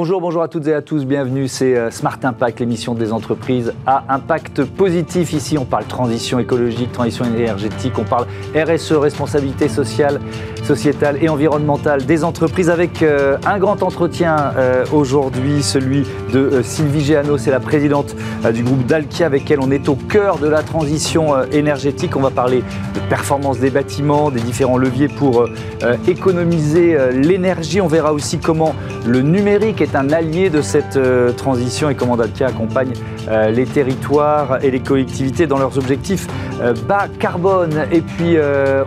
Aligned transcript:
Bonjour, 0.00 0.20
bonjour 0.20 0.42
à 0.42 0.46
toutes 0.46 0.68
et 0.68 0.74
à 0.74 0.80
tous, 0.80 1.04
bienvenue, 1.04 1.48
c'est 1.48 1.76
euh, 1.76 1.90
Smart 1.90 2.20
Impact, 2.22 2.60
l'émission 2.60 2.94
des 2.94 3.12
entreprises 3.12 3.74
à 3.84 4.04
impact 4.14 4.62
positif. 4.62 5.32
Ici, 5.32 5.58
on 5.58 5.64
parle 5.64 5.86
transition 5.86 6.38
écologique, 6.38 6.92
transition 6.92 7.24
énergétique, 7.24 7.98
on 7.98 8.04
parle 8.04 8.28
RSE, 8.54 8.92
responsabilité 8.92 9.68
sociale, 9.68 10.20
sociétale 10.68 11.18
et 11.22 11.28
environnementale 11.28 12.04
des 12.04 12.24
entreprises 12.24 12.68
avec 12.68 13.02
euh, 13.02 13.38
un 13.46 13.58
grand 13.58 13.82
entretien 13.82 14.52
euh, 14.56 14.84
aujourd'hui, 14.92 15.62
celui 15.62 16.04
de 16.32 16.60
Sylvie 16.62 17.00
Géano, 17.00 17.38
c'est 17.38 17.50
la 17.50 17.60
présidente 17.60 18.14
du 18.52 18.62
groupe 18.62 18.84
Dalkia 18.84 19.26
avec 19.26 19.50
elle 19.50 19.60
on 19.60 19.70
est 19.70 19.88
au 19.88 19.94
cœur 19.96 20.38
de 20.38 20.46
la 20.46 20.62
transition 20.62 21.42
énergétique. 21.50 22.16
On 22.16 22.20
va 22.20 22.30
parler 22.30 22.62
de 22.94 23.00
performance 23.08 23.58
des 23.58 23.70
bâtiments, 23.70 24.30
des 24.30 24.40
différents 24.40 24.76
leviers 24.76 25.08
pour 25.08 25.46
économiser 26.06 26.96
l'énergie. 27.12 27.80
On 27.80 27.88
verra 27.88 28.12
aussi 28.12 28.38
comment 28.38 28.74
le 29.06 29.22
numérique 29.22 29.80
est 29.80 29.96
un 29.96 30.10
allié 30.10 30.50
de 30.50 30.60
cette 30.60 30.96
euh, 30.96 31.32
transition 31.32 31.88
et 31.88 31.94
comment 31.94 32.16
Dalkia 32.16 32.48
accompagne 32.48 32.92
euh, 33.28 33.50
les 33.50 33.66
territoires 33.66 34.62
et 34.64 34.70
les 34.70 34.80
collectivités 34.80 35.46
dans 35.46 35.58
leurs 35.58 35.78
objectifs 35.78 36.26
euh, 36.60 36.74
bas 36.88 37.06
carbone. 37.18 37.86
Et 37.92 38.00
puis, 38.00 38.36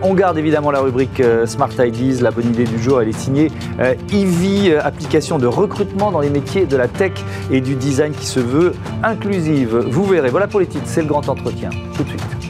on 0.02 0.14
garde 0.14 0.38
évidemment 0.38 0.70
la 0.70 0.80
rubrique 0.80 1.22
Smart 1.46 1.70
Ideas. 1.78 2.20
La 2.22 2.30
bonne 2.30 2.46
idée 2.46 2.64
du 2.64 2.78
jour, 2.78 3.00
elle 3.00 3.08
est 3.08 3.18
signée 3.18 3.50
Ivy, 4.10 4.74
application 4.74 5.38
de 5.38 5.46
recrutement 5.46 6.10
dans 6.10 6.20
les 6.20 6.30
métiers 6.30 6.66
de 6.66 6.76
la 6.76 6.88
tech 6.88 7.12
et 7.50 7.60
du 7.60 7.74
design 7.74 8.12
qui 8.12 8.26
se 8.26 8.40
veut 8.40 8.72
inclusive. 9.02 9.76
Vous 9.76 10.04
verrez. 10.04 10.30
Voilà 10.30 10.46
pour 10.46 10.60
les 10.60 10.66
titres, 10.66 10.86
c'est 10.86 11.02
le 11.02 11.08
grand 11.08 11.28
entretien. 11.28 11.70
Tout 11.96 12.04
de 12.04 12.08
suite. 12.08 12.41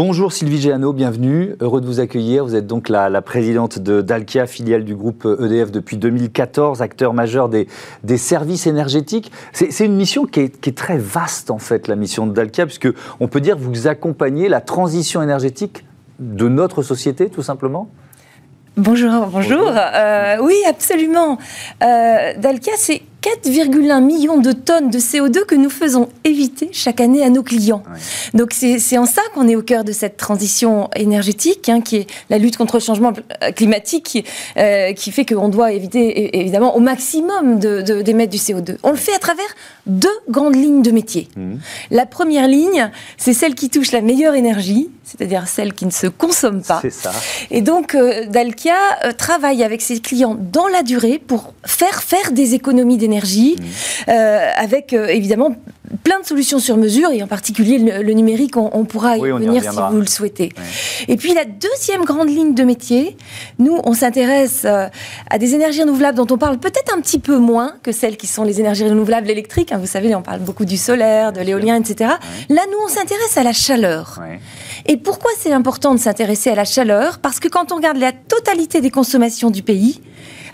Bonjour 0.00 0.32
Sylvie 0.32 0.60
Géano, 0.60 0.92
bienvenue. 0.92 1.56
Heureux 1.58 1.80
de 1.80 1.86
vous 1.86 1.98
accueillir. 1.98 2.44
Vous 2.44 2.54
êtes 2.54 2.68
donc 2.68 2.88
la, 2.88 3.20
présidente 3.20 3.80
de 3.80 4.00
Dalkia, 4.00 4.46
filiale 4.46 4.84
du 4.84 4.94
groupe 4.94 5.26
EDF 5.40 5.72
depuis 5.72 5.96
2014, 5.96 6.82
acteur 6.82 7.14
majeur 7.14 7.48
des, 7.48 7.66
services 8.16 8.68
énergétiques. 8.68 9.32
C'est 9.52 9.84
une 9.84 9.96
mission 9.96 10.24
qui 10.24 10.38
est, 10.38 10.76
très 10.76 10.98
vaste 10.98 11.50
en 11.50 11.58
fait, 11.58 11.88
la 11.88 11.96
mission 11.96 12.28
de 12.28 12.32
Dalkia, 12.32 12.64
puisque 12.66 12.86
on 13.18 13.26
peut 13.26 13.40
dire 13.40 13.56
que 13.56 13.60
vous 13.60 13.88
accompagnez 13.88 14.48
la 14.48 14.60
transition 14.60 15.20
énergétique 15.20 15.84
de 16.20 16.46
notre 16.46 16.82
société, 16.82 17.28
tout 17.28 17.42
simplement. 17.42 17.90
Bonjour, 18.76 19.26
bonjour. 19.26 19.68
Euh, 19.68 20.36
oui, 20.40 20.54
absolument. 20.68 21.38
Euh, 21.82 22.34
Dalkia, 22.38 22.74
c'est 22.76 23.02
4,1 23.22 24.00
millions 24.00 24.38
de 24.38 24.52
tonnes 24.52 24.90
de 24.90 24.98
CO2 24.98 25.44
que 25.44 25.56
nous 25.56 25.70
faisons 25.70 26.08
éviter 26.24 26.70
chaque 26.72 27.00
année 27.00 27.22
à 27.22 27.30
nos 27.30 27.42
clients. 27.42 27.82
Donc 28.32 28.52
c'est 28.52 28.98
en 28.98 29.06
ça 29.06 29.22
qu'on 29.34 29.48
est 29.48 29.56
au 29.56 29.62
cœur 29.62 29.82
de 29.82 29.92
cette 29.92 30.16
transition 30.16 30.88
énergétique, 30.94 31.68
hein, 31.68 31.80
qui 31.80 31.96
est 31.96 32.06
la 32.30 32.38
lutte 32.38 32.56
contre 32.56 32.76
le 32.76 32.80
changement 32.80 33.12
climatique, 33.56 34.04
qui, 34.04 34.24
euh, 34.56 34.92
qui 34.92 35.10
fait 35.10 35.24
qu'on 35.24 35.48
doit 35.48 35.72
éviter 35.72 36.38
évidemment 36.38 36.76
au 36.76 36.80
maximum 36.80 37.58
d'émettre 37.58 38.30
de, 38.30 38.36
du 38.36 38.38
CO2. 38.38 38.76
On 38.84 38.90
le 38.90 38.96
fait 38.96 39.14
à 39.14 39.18
travers 39.18 39.48
deux 39.86 40.08
grandes 40.28 40.54
lignes 40.54 40.82
de 40.82 40.90
métier. 40.90 41.28
Mmh. 41.36 41.54
La 41.90 42.06
première 42.06 42.46
ligne, 42.46 42.90
c'est 43.16 43.32
celle 43.32 43.54
qui 43.54 43.68
touche 43.68 43.90
la 43.90 44.00
meilleure 44.00 44.34
énergie, 44.34 44.90
c'est-à-dire 45.04 45.48
celle 45.48 45.72
qui 45.72 45.86
ne 45.86 45.90
se 45.90 46.06
consomme 46.06 46.62
pas. 46.62 46.82
Ça. 46.90 47.10
Et 47.50 47.62
donc 47.62 47.94
euh, 47.94 48.26
Dalkia 48.26 48.74
euh, 49.04 49.12
travaille 49.12 49.64
avec 49.64 49.82
ses 49.82 49.98
clients 50.00 50.36
dans 50.38 50.68
la 50.68 50.82
durée 50.82 51.20
pour 51.24 51.54
faire 51.64 52.02
faire 52.02 52.32
des 52.32 52.54
économies 52.54 52.96
d'énergie 52.96 53.07
mmh. 53.08 54.10
euh, 54.10 54.50
avec 54.56 54.92
euh, 54.92 55.06
évidemment 55.08 55.54
plein 56.04 56.20
de 56.20 56.26
solutions 56.26 56.58
sur 56.58 56.76
mesure, 56.76 57.10
et 57.10 57.22
en 57.22 57.26
particulier 57.26 57.78
le, 57.78 58.12
numérique, 58.12 58.56
on, 58.56 58.84
pourra 58.84 59.16
y 59.16 59.20
venir 59.20 59.62
si 59.62 59.78
vous 59.90 60.00
le 60.00 60.06
souhaitez. 60.06 60.52
Et 61.06 61.16
puis 61.16 61.34
la 61.34 61.44
deuxième 61.44 62.04
grande 62.04 62.28
ligne 62.28 62.54
de 62.54 62.62
métier, 62.62 63.16
nous, 63.58 63.80
on 63.84 63.94
s'intéresse 63.94 64.62
euh, 64.64 64.88
à 65.30 65.38
des 65.38 65.54
énergies 65.54 65.82
renouvelables 65.82 66.16
dont 66.16 66.26
on 66.30 66.38
parle 66.38 66.58
peut-être 66.58 66.94
un 66.94 67.00
petit 67.00 67.18
peu 67.18 67.38
moins 67.38 67.74
que 67.82 67.92
celles 67.92 68.16
qui 68.16 68.26
sont 68.26 68.44
les 68.44 68.60
énergies 68.60 68.84
renouvelables 68.84 69.30
électriques. 69.30 69.72
Hein. 69.72 69.78
vous 69.78 69.86
savez, 69.86 70.14
on 70.14 70.22
parle 70.22 70.40
beaucoup 70.40 70.64
du 70.64 70.76
solaire, 70.76 71.32
de 71.32 71.40
l'éolien, 71.40 71.76
etc. 71.76 72.12
Là, 72.48 72.62
nous, 72.70 72.78
on 72.84 72.88
s'intéresse 72.88 73.36
à 73.36 73.42
la 73.42 73.52
chaleur. 73.52 74.20
Et 74.86 74.96
pourquoi 74.96 75.30
c'est 75.38 75.52
important 75.52 75.94
de 75.94 76.00
s'intéresser 76.00 76.50
à 76.50 76.54
la 76.54 76.64
chaleur? 76.64 77.18
Parce 77.18 77.40
que 77.40 77.48
quand 77.48 77.72
on 77.72 77.76
regarde 77.76 77.98
la 77.98 78.12
totalité 78.12 78.80
des 78.80 78.90
consommations 78.90 79.50
du 79.50 79.62
pays, 79.62 80.00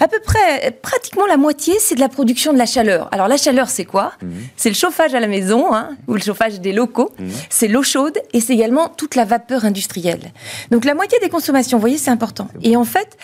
à 0.01 0.09
peu 0.09 0.19
près, 0.21 0.71
pratiquement 0.83 1.27
la 1.27 1.37
moitié, 1.37 1.75
c'est 1.81 1.95
de 1.95 2.01
la 2.01 2.09
production 2.09 2.53
de 2.53 2.59
la 2.59 2.67
chaleur. 2.67 3.09
Alors 3.13 3.29
la 3.29 3.37
chaleur, 3.37 3.69
c'est 3.69 3.85
quoi 3.85 4.13
mhm. 4.23 4.33
C'est 4.57 4.69
le 4.69 4.75
chauffage 4.75 5.15
à 5.15 5.21
la 5.21 5.27
maison, 5.27 5.75
hein, 5.75 5.97
ou 6.09 6.15
le 6.15 6.21
chauffage 6.21 6.61
des 6.61 6.73
locaux, 6.73 7.13
mhm. 7.19 7.31
c'est 7.51 7.69
l'eau 7.69 7.83
chaude, 7.83 8.19
et 8.33 8.41
c'est 8.41 8.55
également 8.55 8.89
toute 8.89 9.15
la 9.15 9.25
vapeur 9.25 9.65
industrielle. 9.65 10.33
Donc 10.71 10.85
la 10.85 10.95
moitié 10.95 11.19
des 11.21 11.29
consommations, 11.29 11.79
vous 11.79 11.83
voyez, 11.83 11.99
c'est 11.99 12.11
important. 12.11 12.49
Et 12.63 12.77
en 12.77 12.85
fait, 12.85 13.17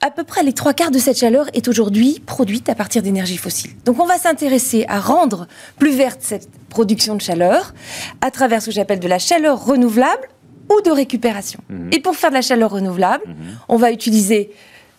à 0.00 0.10
peu 0.10 0.24
près 0.24 0.42
les 0.42 0.52
trois 0.52 0.74
quarts 0.74 0.90
de 0.90 0.98
cette 0.98 1.18
chaleur 1.18 1.46
est 1.54 1.68
aujourd'hui 1.68 2.22
produite 2.24 2.68
à 2.68 2.74
partir 2.74 3.02
d'énergie 3.02 3.38
fossile. 3.38 3.70
Donc 3.84 4.00
on 4.00 4.06
va 4.06 4.18
s'intéresser 4.18 4.84
à 4.88 5.00
rendre 5.00 5.46
plus 5.78 5.90
verte 5.90 6.18
cette 6.20 6.48
production 6.68 7.14
de 7.14 7.22
chaleur 7.22 7.74
à 8.20 8.30
travers 8.30 8.60
ce 8.60 8.66
que 8.66 8.72
j'appelle 8.72 9.00
de 9.00 9.08
la 9.08 9.18
chaleur 9.18 9.64
renouvelable 9.64 10.28
ou 10.70 10.80
de 10.82 10.90
récupération. 10.90 11.60
Mhm. 11.70 11.90
Et 11.92 12.00
pour 12.00 12.14
faire 12.14 12.30
de 12.30 12.34
la 12.34 12.42
chaleur 12.42 12.70
renouvelable, 12.70 13.24
on 13.68 13.76
va 13.76 13.90
utiliser 13.90 14.50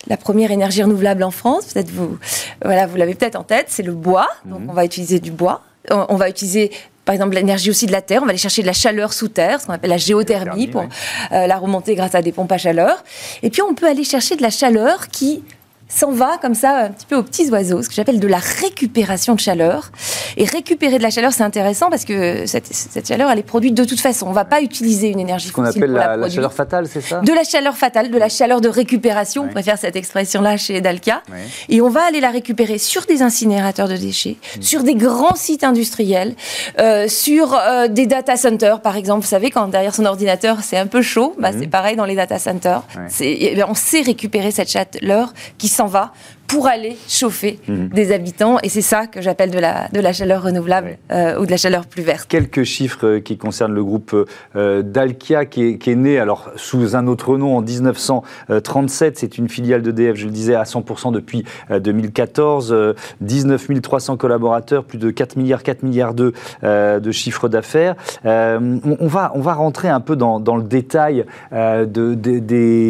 la 0.06 0.16
première 0.16 0.50
énergie 0.50 0.82
renouvelable 0.82 1.22
en 1.22 1.30
France. 1.30 1.72
Peut-être 1.72 1.90
vous, 1.90 2.18
voilà, 2.64 2.86
vous 2.86 2.96
l'avez 2.96 3.14
peut-être 3.14 3.36
en 3.36 3.44
tête, 3.44 3.66
c'est 3.68 3.82
le 3.82 3.92
bois. 3.92 4.28
Donc 4.44 4.60
mhm. 4.60 4.70
on 4.70 4.72
va 4.72 4.84
utiliser 4.84 5.20
du 5.20 5.30
bois. 5.30 5.62
On, 5.90 6.16
va 6.16 6.28
utiliser 6.28 6.70
par 7.06 7.14
exemple 7.14 7.34
l'énergie 7.34 7.70
aussi 7.70 7.86
de 7.86 7.92
la 7.92 8.02
terre. 8.02 8.20
On 8.22 8.26
va 8.26 8.30
aller 8.30 8.38
chercher 8.38 8.60
de 8.60 8.66
la 8.66 8.74
chaleur 8.74 9.14
sous 9.14 9.28
terre, 9.28 9.60
ce 9.60 9.66
qu'on 9.66 9.72
appelle 9.72 9.90
la 9.90 9.96
géothermie, 9.96 10.66
pour 10.66 10.82
euh, 10.82 11.46
la 11.46 11.56
remonter 11.56 11.94
grâce 11.94 12.14
à 12.14 12.20
des 12.20 12.32
pompes 12.32 12.52
à 12.52 12.58
chaleur. 12.58 13.02
Et 13.42 13.48
puis 13.48 13.62
on 13.62 13.74
peut 13.74 13.86
aller 13.86 14.04
chercher 14.04 14.36
de 14.36 14.42
la 14.42 14.50
chaleur 14.50 15.08
qui 15.08 15.42
s'en 15.88 16.10
va 16.10 16.38
comme 16.40 16.54
ça 16.54 16.84
un 16.84 16.90
petit 16.90 17.06
peu 17.06 17.16
aux 17.16 17.22
petits 17.22 17.48
oiseaux, 17.50 17.82
ce 17.82 17.88
que 17.88 17.94
j'appelle 17.94 18.20
de 18.20 18.28
la 18.28 18.38
récupération 18.38 19.34
de 19.34 19.40
chaleur. 19.40 19.90
Et 20.36 20.44
récupérer 20.44 20.98
de 20.98 21.02
la 21.02 21.10
chaleur, 21.10 21.32
c'est 21.32 21.42
intéressant 21.42 21.90
parce 21.90 22.04
que 22.04 22.46
cette, 22.46 23.08
chaleur, 23.08 23.30
elle 23.30 23.38
est 23.38 23.42
produite 23.42 23.74
de 23.74 23.84
toute 23.84 24.00
façon. 24.00 24.26
On 24.26 24.30
ne 24.30 24.34
va 24.34 24.44
pas 24.44 24.60
utiliser 24.60 25.08
une 25.08 25.20
énergie 25.20 25.48
fossile. 25.48 25.72
Ce 25.72 25.78
qu'on 25.78 25.84
appelle 25.84 26.20
la, 26.20 26.30
chaleur 26.30 26.52
fatale, 26.52 26.86
c'est 26.86 27.00
ça? 27.00 27.20
De 27.20 27.32
la 27.32 27.44
chaleur 27.44 27.76
fatale, 27.76 28.10
de 28.10 28.18
la 28.18 28.28
chaleur 28.28 28.60
de 28.60 28.68
récupération. 28.68 29.44
On 29.44 29.52
préfère 29.52 29.78
cette 29.78 29.96
expression-là 29.96 30.56
chez 30.56 30.80
Dalca. 30.80 31.22
Et 31.68 31.80
on 31.80 31.88
va 31.88 32.04
aller 32.06 32.20
la 32.20 32.30
récupérer 32.30 32.78
sur 32.78 33.06
des 33.06 33.22
incinérateurs 33.22 33.88
de 33.88 33.96
déchets, 33.96 34.36
mm. 34.58 34.62
sur 34.62 34.82
des 34.82 34.94
grands 34.94 35.34
sites 35.34 35.64
industriels, 35.64 36.34
euh, 36.78 37.08
sur 37.08 37.54
euh, 37.54 37.88
des 37.88 38.06
data 38.06 38.36
centers, 38.36 38.80
par 38.80 38.96
exemple. 38.96 39.22
Vous 39.22 39.28
savez, 39.28 39.50
quand 39.50 39.68
derrière 39.68 39.94
son 39.94 40.04
ordinateur, 40.04 40.58
c'est 40.62 40.76
un 40.76 40.86
peu 40.86 41.02
chaud, 41.02 41.34
bah, 41.38 41.52
mm. 41.52 41.56
c'est 41.60 41.66
pareil 41.66 41.96
dans 41.96 42.04
les 42.04 42.14
data 42.14 42.38
centers. 42.38 42.82
Eh 43.20 43.62
on 43.64 43.74
sait 43.74 44.02
récupérer 44.02 44.50
cette 44.50 44.70
chaleur 44.70 45.32
qui 45.58 45.68
s'en 45.78 45.86
va 45.86 46.12
pour 46.48 46.66
aller 46.66 46.96
chauffer 47.06 47.60
mhm. 47.68 47.90
des 47.90 48.10
habitants. 48.10 48.58
Et 48.62 48.70
c'est 48.70 48.82
ça 48.82 49.06
que 49.06 49.20
j'appelle 49.20 49.50
de 49.50 49.58
la, 49.58 49.88
de 49.88 50.00
la 50.00 50.12
chaleur 50.12 50.42
renouvelable 50.42 50.96
euh, 51.12 51.38
ou 51.38 51.46
de 51.46 51.50
la 51.50 51.58
chaleur 51.58 51.86
plus 51.86 52.02
verte. 52.02 52.26
Quelques 52.28 52.64
chiffres 52.64 53.06
euh, 53.06 53.20
qui 53.20 53.36
concernent 53.36 53.74
le 53.74 53.84
groupe 53.84 54.16
euh, 54.56 54.82
Dalkia, 54.82 55.44
qui 55.44 55.64
est, 55.64 55.78
qui 55.78 55.90
est, 55.90 55.94
né 55.94 56.18
alors, 56.18 56.50
sous 56.56 56.96
un 56.96 57.06
autre 57.06 57.36
nom 57.36 57.56
en 57.56 57.60
1937. 57.60 59.18
C'est 59.18 59.36
une 59.36 59.48
filiale 59.48 59.82
d'EDF, 59.82 60.16
je 60.16 60.24
le 60.24 60.32
disais, 60.32 60.54
à 60.54 60.62
100% 60.62 61.12
depuis 61.12 61.44
2014. 61.70 62.94
19 63.20 63.68
300 63.82 64.16
collaborateurs, 64.16 64.84
plus 64.84 64.98
de 64.98 65.10
4 65.10 65.36
milliards, 65.36 65.62
4 65.62 65.82
milliards 65.82 66.14
de, 66.14 66.32
de 66.62 67.12
chiffre 67.12 67.48
d'affaires. 67.48 67.94
On, 68.24 69.06
va, 69.06 69.32
on 69.34 69.40
va 69.40 69.52
rentrer 69.52 69.88
un 69.88 70.00
peu 70.00 70.16
dans, 70.16 70.40
dans 70.40 70.56
le 70.56 70.62
détail 70.62 71.26
de, 71.52 71.84
de, 71.84 72.38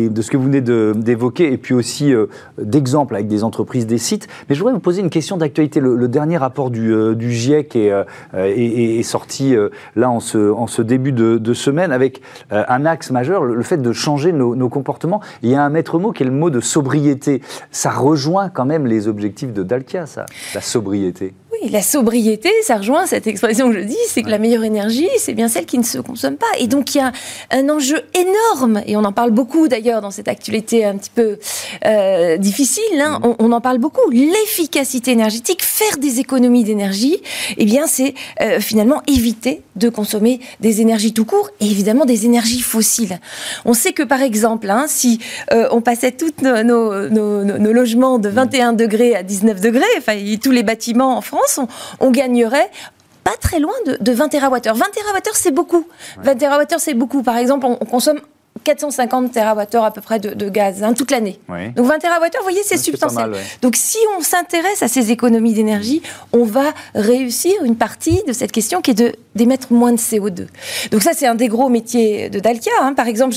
de, 0.08 0.22
ce 0.22 0.30
que 0.30 0.36
vous 0.36 0.44
venez 0.44 0.60
d'évoquer 0.60 1.52
et 1.52 1.58
puis 1.58 1.74
aussi 1.74 2.12
d'exemples 2.58 3.16
avec 3.16 3.26
des 3.26 3.42
entreprises, 3.48 3.86
des 3.86 3.98
sites. 3.98 4.28
Mais 4.48 4.54
je 4.54 4.60
voudrais 4.60 4.74
vous 4.74 4.80
poser 4.80 5.00
une 5.00 5.10
question 5.10 5.36
d'actualité. 5.36 5.80
Le, 5.80 6.08
dernier 6.08 6.36
rapport 6.36 6.70
du, 6.70 6.92
euh, 6.92 7.18
GIEC 7.18 7.74
est, 7.74 7.90
euh, 7.90 8.04
est, 8.34 9.02
sorti 9.02 9.56
euh, 9.56 9.70
là 9.96 10.10
en 10.10 10.20
ce, 10.20 10.82
début 10.82 11.12
de, 11.12 11.38
de 11.38 11.54
semaine 11.54 11.90
avec 11.92 12.22
un 12.50 12.86
axe 12.86 13.10
majeur, 13.10 13.44
le, 13.44 13.62
fait 13.62 13.78
de 13.78 13.92
changer 13.92 14.32
nos, 14.32 14.54
nos, 14.54 14.68
comportements. 14.68 15.20
Il 15.42 15.50
y 15.50 15.54
a 15.54 15.62
un 15.62 15.70
maître 15.70 15.98
mot 15.98 16.12
qui 16.12 16.22
est 16.22 16.26
le 16.26 16.32
mot 16.32 16.50
de 16.50 16.60
sobriété. 16.60 17.42
Ça 17.70 17.90
rejoint 17.90 18.48
quand 18.48 18.64
même 18.64 18.86
les 18.86 19.08
objectifs 19.08 19.52
de 19.52 19.62
Dalkia, 19.62 20.06
ça, 20.06 20.26
la 20.54 20.60
sobriété. 20.60 21.34
Oui, 21.62 21.70
la 21.70 21.82
sobriété, 21.82 22.50
ça 22.62 22.76
rejoint 22.76 23.06
cette 23.06 23.26
expression 23.26 23.70
que 23.70 23.78
je 23.80 23.84
dis, 23.84 23.96
c'est 24.08 24.22
que 24.22 24.30
la 24.30 24.38
meilleure 24.38 24.64
énergie, 24.64 25.08
c'est 25.18 25.32
bien 25.32 25.48
celle 25.48 25.66
qui 25.66 25.78
ne 25.78 25.84
se 25.84 25.98
consomme 25.98 26.36
pas. 26.36 26.46
Et 26.58 26.66
donc 26.66 26.94
il 26.94 26.98
y 26.98 27.00
a 27.00 27.12
un 27.50 27.68
enjeu 27.68 28.00
énorme, 28.14 28.82
et 28.86 28.96
on 28.96 29.04
en 29.04 29.12
parle 29.12 29.30
beaucoup 29.30 29.68
d'ailleurs 29.68 30.00
dans 30.00 30.10
cette 30.10 30.28
actualité 30.28 30.84
un 30.84 30.96
petit 30.96 31.10
peu 31.14 31.38
euh, 31.86 32.36
difficile, 32.36 32.82
hein. 33.00 33.20
mm. 33.22 33.34
on, 33.38 33.52
en 33.52 33.60
parle 33.60 33.78
beaucoup, 33.78 34.08
l'efficacité 34.10 35.12
énergétique, 35.12 35.62
faire 35.62 35.96
des 35.98 36.20
économies 36.20 36.64
d'énergie, 36.64 37.22
eh 37.56 37.64
bien 37.64 37.86
c'est 37.86 38.14
euh, 38.40 38.60
finalement 38.60 39.02
éviter 39.06 39.62
de 39.76 39.88
consommer 39.88 40.40
des 40.60 40.80
énergies 40.80 41.12
tout 41.12 41.24
court, 41.24 41.50
et 41.60 41.66
évidemment 41.66 42.04
des 42.04 42.26
énergies 42.26 42.60
fossiles. 42.60 43.18
On 43.64 43.74
sait 43.74 43.92
que 43.92 44.02
par 44.02 44.22
exemple, 44.22 44.70
hein, 44.70 44.84
si 44.88 45.20
euh, 45.52 45.68
on 45.70 45.80
passait 45.80 46.12
tous 46.12 46.42
nos, 46.42 46.62
nos, 46.62 47.72
logements 47.72 48.18
de 48.18 48.28
21 48.28 48.72
degrés 48.72 49.14
à 49.14 49.22
19 49.22 49.60
degrés, 49.60 49.84
enfin 49.98 50.14
tous 50.40 50.50
les 50.50 50.62
bâtiments 50.62 51.16
en 51.16 51.20
France, 51.20 51.47
on, 52.00 52.10
gagnerait 52.10 52.70
pas 53.24 53.36
très 53.40 53.60
loin 53.60 53.74
de, 53.86 54.12
20 54.12 54.28
TWh. 54.28 54.38
20 54.38 54.50
TWh, 54.62 55.30
c'est 55.34 55.50
beaucoup. 55.50 55.86
20 56.18 56.34
TWh, 56.36 56.78
c'est 56.78 56.94
beaucoup. 56.94 57.22
Par 57.22 57.36
exemple, 57.36 57.66
on, 57.66 57.76
consomme 57.76 58.20
450 58.62 59.32
TWh 59.32 59.76
à 59.76 59.90
peu 59.90 60.00
près 60.00 60.18
de, 60.18 60.48
gaz 60.48 60.82
hein, 60.82 60.94
toute 60.94 61.10
l'année. 61.10 61.38
Donc 61.76 61.86
20 61.86 61.98
TWh, 61.98 62.06
vous 62.38 62.42
voyez, 62.42 62.62
c'est 62.64 62.76
substantiel. 62.76 63.32
Donc 63.62 63.76
si 63.76 63.98
on 64.16 64.22
s'intéresse 64.22 64.82
à 64.82 64.88
ces 64.88 65.10
économies 65.10 65.52
d'énergie, 65.52 66.02
on 66.32 66.44
va 66.44 66.72
réussir 66.94 67.52
une 67.64 67.76
partie 67.76 68.22
de 68.26 68.32
cette 68.32 68.52
question 68.52 68.80
qui 68.80 68.92
est 68.92 68.94
de 68.94 69.12
d'émettre 69.38 69.72
moins 69.72 69.92
de 69.92 69.98
CO2. 69.98 70.48
Donc 70.90 71.02
ça, 71.02 71.12
c'est 71.14 71.26
un 71.26 71.36
des 71.36 71.48
gros 71.48 71.68
métiers 71.68 72.28
de 72.28 72.40
Dalkia. 72.40 72.72
Hein. 72.80 72.92
Par 72.94 73.06
exemple, 73.06 73.36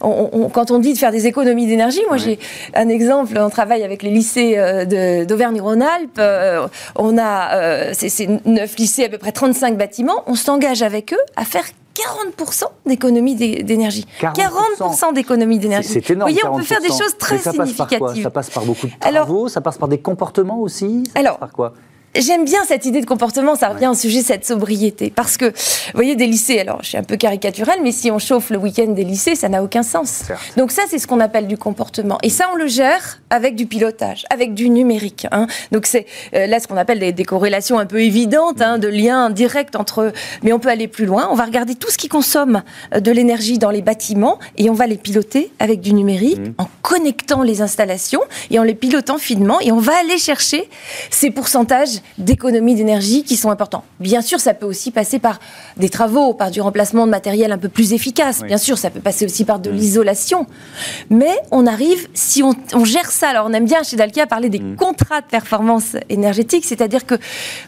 quand 0.00 0.70
on 0.70 0.78
dit 0.78 0.92
de 0.92 0.98
faire 0.98 1.10
des 1.10 1.26
économies 1.26 1.66
d'énergie, 1.66 2.02
moi 2.08 2.18
j'ai 2.18 2.38
un 2.74 2.88
exemple, 2.88 3.36
on 3.38 3.50
travaille 3.50 3.82
avec 3.82 4.02
les 4.02 4.10
lycées 4.10 4.54
euh, 4.58 5.24
d'Auvergne-Rhône-Alpes, 5.24 6.18
euh, 6.18 6.68
on 6.96 7.16
a 7.18 7.54
euh, 7.54 7.92
ces 7.94 8.28
9 8.44 8.76
lycées, 8.76 9.04
à 9.04 9.08
peu 9.08 9.18
près 9.18 9.32
35 9.32 9.76
bâtiments, 9.76 10.22
on 10.26 10.34
s'engage 10.34 10.82
avec 10.82 11.12
eux 11.12 11.24
à 11.36 11.44
faire 11.44 11.64
40% 11.98 12.64
d'économie 12.86 13.34
d'énergie. 13.34 14.06
40%, 14.20 15.14
d'économie 15.14 15.58
d'énergie. 15.58 15.88
C'est 15.88 16.10
énorme. 16.10 16.30
Vous 16.30 16.36
voyez, 16.36 16.48
on 16.48 16.58
peut 16.58 16.64
faire 16.64 16.80
des 16.80 16.88
choses 16.88 17.16
très 17.18 17.38
ça 17.38 17.52
significatives. 17.52 17.98
Passe 17.98 18.08
par 18.14 18.22
Ça 18.22 18.30
passe 18.30 18.50
par 18.50 18.64
beaucoup 18.64 18.86
de 18.86 18.92
travaux, 18.98 19.48
ça 19.48 19.60
passe 19.60 19.78
par 19.78 19.88
des 19.88 19.98
comportements 19.98 20.60
aussi? 20.60 21.04
Ça 21.06 21.20
Alors, 21.20 21.38
passe 21.38 21.48
par 21.48 21.52
quoi? 21.52 21.74
J'aime 22.16 22.44
bien 22.44 22.60
cette 22.66 22.86
idée 22.86 23.00
de 23.00 23.06
comportement, 23.06 23.54
ça 23.54 23.68
revient 23.68 23.86
au 23.86 23.94
sujet 23.94 24.22
de 24.22 24.26
cette 24.26 24.46
sobriété. 24.46 25.12
Parce 25.14 25.36
que, 25.36 25.44
vous 25.44 25.94
voyez, 25.94 26.16
des 26.16 26.26
lycées, 26.26 26.58
alors 26.58 26.78
je 26.82 26.88
suis 26.88 26.96
un 26.96 27.02
peu 27.02 27.16
caricatural, 27.16 27.78
mais 27.82 27.92
si 27.92 28.10
on 28.10 28.18
chauffe 28.18 28.50
le 28.50 28.56
week-end 28.56 28.88
des 28.88 29.04
lycées, 29.04 29.34
ça 29.34 29.48
n'a 29.48 29.62
aucun 29.62 29.82
sens. 29.82 30.24
Donc 30.56 30.72
ça, 30.72 30.82
c'est 30.88 30.98
ce 30.98 31.06
qu'on 31.06 31.20
appelle 31.20 31.46
du 31.46 31.58
comportement. 31.58 32.18
Et 32.22 32.30
ça, 32.30 32.46
on 32.52 32.56
le 32.56 32.66
gère 32.66 33.20
avec 33.28 33.56
du 33.56 33.66
pilotage, 33.66 34.24
avec 34.30 34.54
du 34.54 34.70
numérique. 34.70 35.26
Hein. 35.32 35.46
Donc 35.70 35.86
c'est 35.86 36.06
euh, 36.34 36.46
là 36.46 36.60
ce 36.60 36.66
qu'on 36.66 36.78
appelle 36.78 36.98
des, 37.14 37.24
corrélations 37.24 37.78
un 37.78 37.86
peu 37.86 38.00
évidentes, 38.00 38.62
hein, 38.62 38.78
de 38.78 38.88
liens 38.88 39.28
directs 39.28 39.76
entre... 39.76 40.12
Mais 40.42 40.52
on 40.52 40.58
peut 40.58 40.70
aller 40.70 40.88
plus 40.88 41.04
loin. 41.04 41.28
On 41.30 41.34
va 41.34 41.44
regarder 41.44 41.74
tout 41.74 41.90
ce 41.90 41.98
qui 41.98 42.08
consomme 42.08 42.62
euh, 42.94 43.00
de 43.00 43.10
l'énergie 43.10 43.58
dans 43.58 43.70
les 43.70 43.82
bâtiments 43.82 44.38
et 44.56 44.70
on 44.70 44.74
va 44.74 44.86
les 44.86 44.96
piloter 44.96 45.52
avec 45.58 45.80
du 45.82 45.92
numérique, 45.92 46.38
mmh. 46.38 46.54
en 46.58 46.68
connectant 46.80 47.42
les 47.42 47.60
installations 47.60 48.22
et 48.50 48.58
en 48.58 48.62
les 48.62 48.74
pilotant 48.74 49.18
finement. 49.18 49.60
Et 49.60 49.72
on 49.72 49.78
va 49.78 49.92
aller 49.98 50.16
chercher 50.16 50.68
ces 51.10 51.30
pourcentages 51.30 51.97
d'économies 52.18 52.74
d'énergie 52.74 53.24
qui 53.24 53.36
sont 53.36 53.50
importants. 53.50 53.84
Bien 54.00 54.22
sûr, 54.22 54.40
ça 54.40 54.54
peut 54.54 54.66
aussi 54.66 54.90
passer 54.90 55.18
par 55.18 55.38
des 55.76 55.88
travaux, 55.88 56.34
par 56.34 56.50
du 56.50 56.60
remplacement 56.60 57.06
de 57.06 57.10
matériel 57.10 57.52
un 57.52 57.58
peu 57.58 57.68
plus 57.68 57.92
efficace. 57.92 58.42
Bien 58.42 58.58
sûr, 58.58 58.78
ça 58.78 58.90
peut 58.90 59.00
passer 59.00 59.24
aussi 59.24 59.44
par 59.44 59.58
de 59.58 59.70
mm. 59.70 59.74
l'isolation. 59.74 60.46
Mais 61.10 61.36
on 61.50 61.66
arrive, 61.66 62.08
si 62.14 62.42
on, 62.42 62.54
gère 62.84 63.10
ça, 63.10 63.30
alors 63.30 63.46
on 63.48 63.52
aime 63.52 63.64
bien 63.64 63.82
chez 63.82 63.96
Dalkia 63.96 64.26
parler 64.26 64.48
des 64.48 64.60
mm. 64.60 64.76
contrats 64.76 65.20
de 65.20 65.26
performance 65.26 65.96
énergétique, 66.08 66.64
c'est-à-dire 66.64 67.06
que, 67.06 67.14
vous 67.14 67.20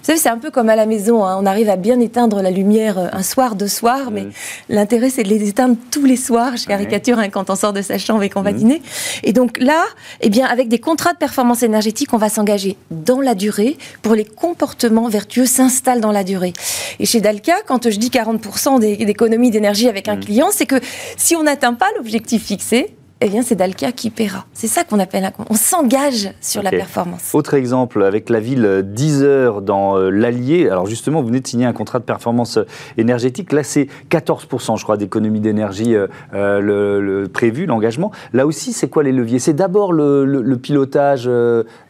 savez, 0.03 0.19
c'est 0.19 0.29
un 0.29 0.39
peu 0.39 0.51
comme 0.51 0.69
à 0.69 0.77
la 0.77 0.87
maison, 0.87 1.25
hein. 1.25 1.37
on 1.41 1.47
arrive 1.47 1.69
à 1.69 1.77
bien 1.77 2.01
éteindre 2.01 2.43
la 2.43 2.51
lumière 2.51 2.99
euh, 2.99 3.07
un 3.13 3.23
soir, 3.23 3.55
deux 3.55 3.69
soirs, 3.69 4.11
mais 4.11 4.27
l'intérêt 4.69 5.11
c'est 5.11 5.23
de 5.23 5.29
les 5.29 5.49
éteindre 5.49 5.77
tous 5.91 6.05
les 6.05 6.17
soirs, 6.17 6.57
je 6.57 6.67
caricature 6.67 7.19
hein, 7.19 7.29
quand 7.29 7.51
on 7.51 7.57
sort 7.57 7.73
de 7.73 7.83
sa 7.83 7.99
chambre 7.99 8.23
et 8.23 8.31
qu'on 8.31 8.43
va 8.43 8.53
mm. 8.53 8.57
dîner. 8.57 8.83
Et 9.23 9.33
donc 9.33 9.59
là, 9.59 9.85
eh 10.21 10.29
bien, 10.29 10.47
avec 10.47 10.69
des 10.69 10.79
contrats 10.79 11.13
de 11.13 11.19
performance 11.19 11.63
énergétique, 11.63 12.13
on 12.13 12.19
va 12.19 12.29
s'engager 12.29 12.77
dans 12.91 13.21
la 13.21 13.35
durée 13.35 13.77
pour 14.03 14.15
les 14.15 14.20
comportements 14.25 15.09
vertueux 15.09 15.47
s'installent 15.47 16.01
dans 16.01 16.13
la 16.13 16.25
durée. 16.25 16.53
Et 16.99 17.07
chez 17.07 17.21
Dalca, 17.21 17.55
quand 17.67 17.91
je 17.91 17.97
dis 17.99 18.09
40% 18.09 18.81
d'économie 18.81 19.51
d'énergie 19.51 19.89
avec 19.89 20.09
un 20.09 20.17
mmh. 20.17 20.25
client, 20.25 20.49
c'est 20.53 20.67
que 20.67 20.81
si 21.17 21.37
on 21.37 21.43
n'atteint 21.43 21.75
pas 21.75 21.89
l'objectif 21.97 22.45
fixé, 22.45 22.95
eh 23.23 23.29
bien, 23.29 23.43
c'est 23.43 23.55
Dalkia 23.55 23.93
qui 23.93 24.09
paiera. 24.09 24.47
C'est 24.55 24.67
ça 24.67 24.83
qu'on 24.83 24.99
appelle 24.99 25.25
un... 25.27 25.33
On 25.51 25.55
s'engage 25.55 26.33
sur 26.41 26.63
la 26.63 26.71
performance. 26.71 27.35
Autre 27.35 27.53
exemple, 27.53 28.03
avec 28.03 28.31
la 28.31 28.41
ville 28.41 28.83
d'Isère 28.83 29.61
dans 29.61 29.99
euh, 29.99 30.09
l'Allier. 30.09 30.71
Alors 30.71 30.87
justement, 30.87 31.21
vous 31.21 31.29
venez 31.29 31.41
de 31.41 31.47
signer 31.47 31.67
un 31.67 31.75
contrat 31.75 31.99
de 31.99 32.05
performance 32.05 32.57
euh, 32.57 32.65
énergétique. 32.97 33.53
Là, 33.53 33.63
c'est 33.63 33.89
14%, 34.11 34.79
je 34.79 34.85
crois, 34.85 34.97
d'économie 34.97 35.41
d'énergie 35.41 35.95
euh, 35.95 36.09
le, 36.33 37.29
prévu, 37.29 37.67
l'engagement. 37.67 38.11
Là 38.33 38.47
aussi, 38.47 38.73
c'est 38.73 38.89
quoi 38.89 39.03
les 39.03 39.13
leviers? 39.13 39.39
C'est 39.39 39.53
d'abord 39.53 39.93
le, 39.93 40.57
pilotage 40.61 41.29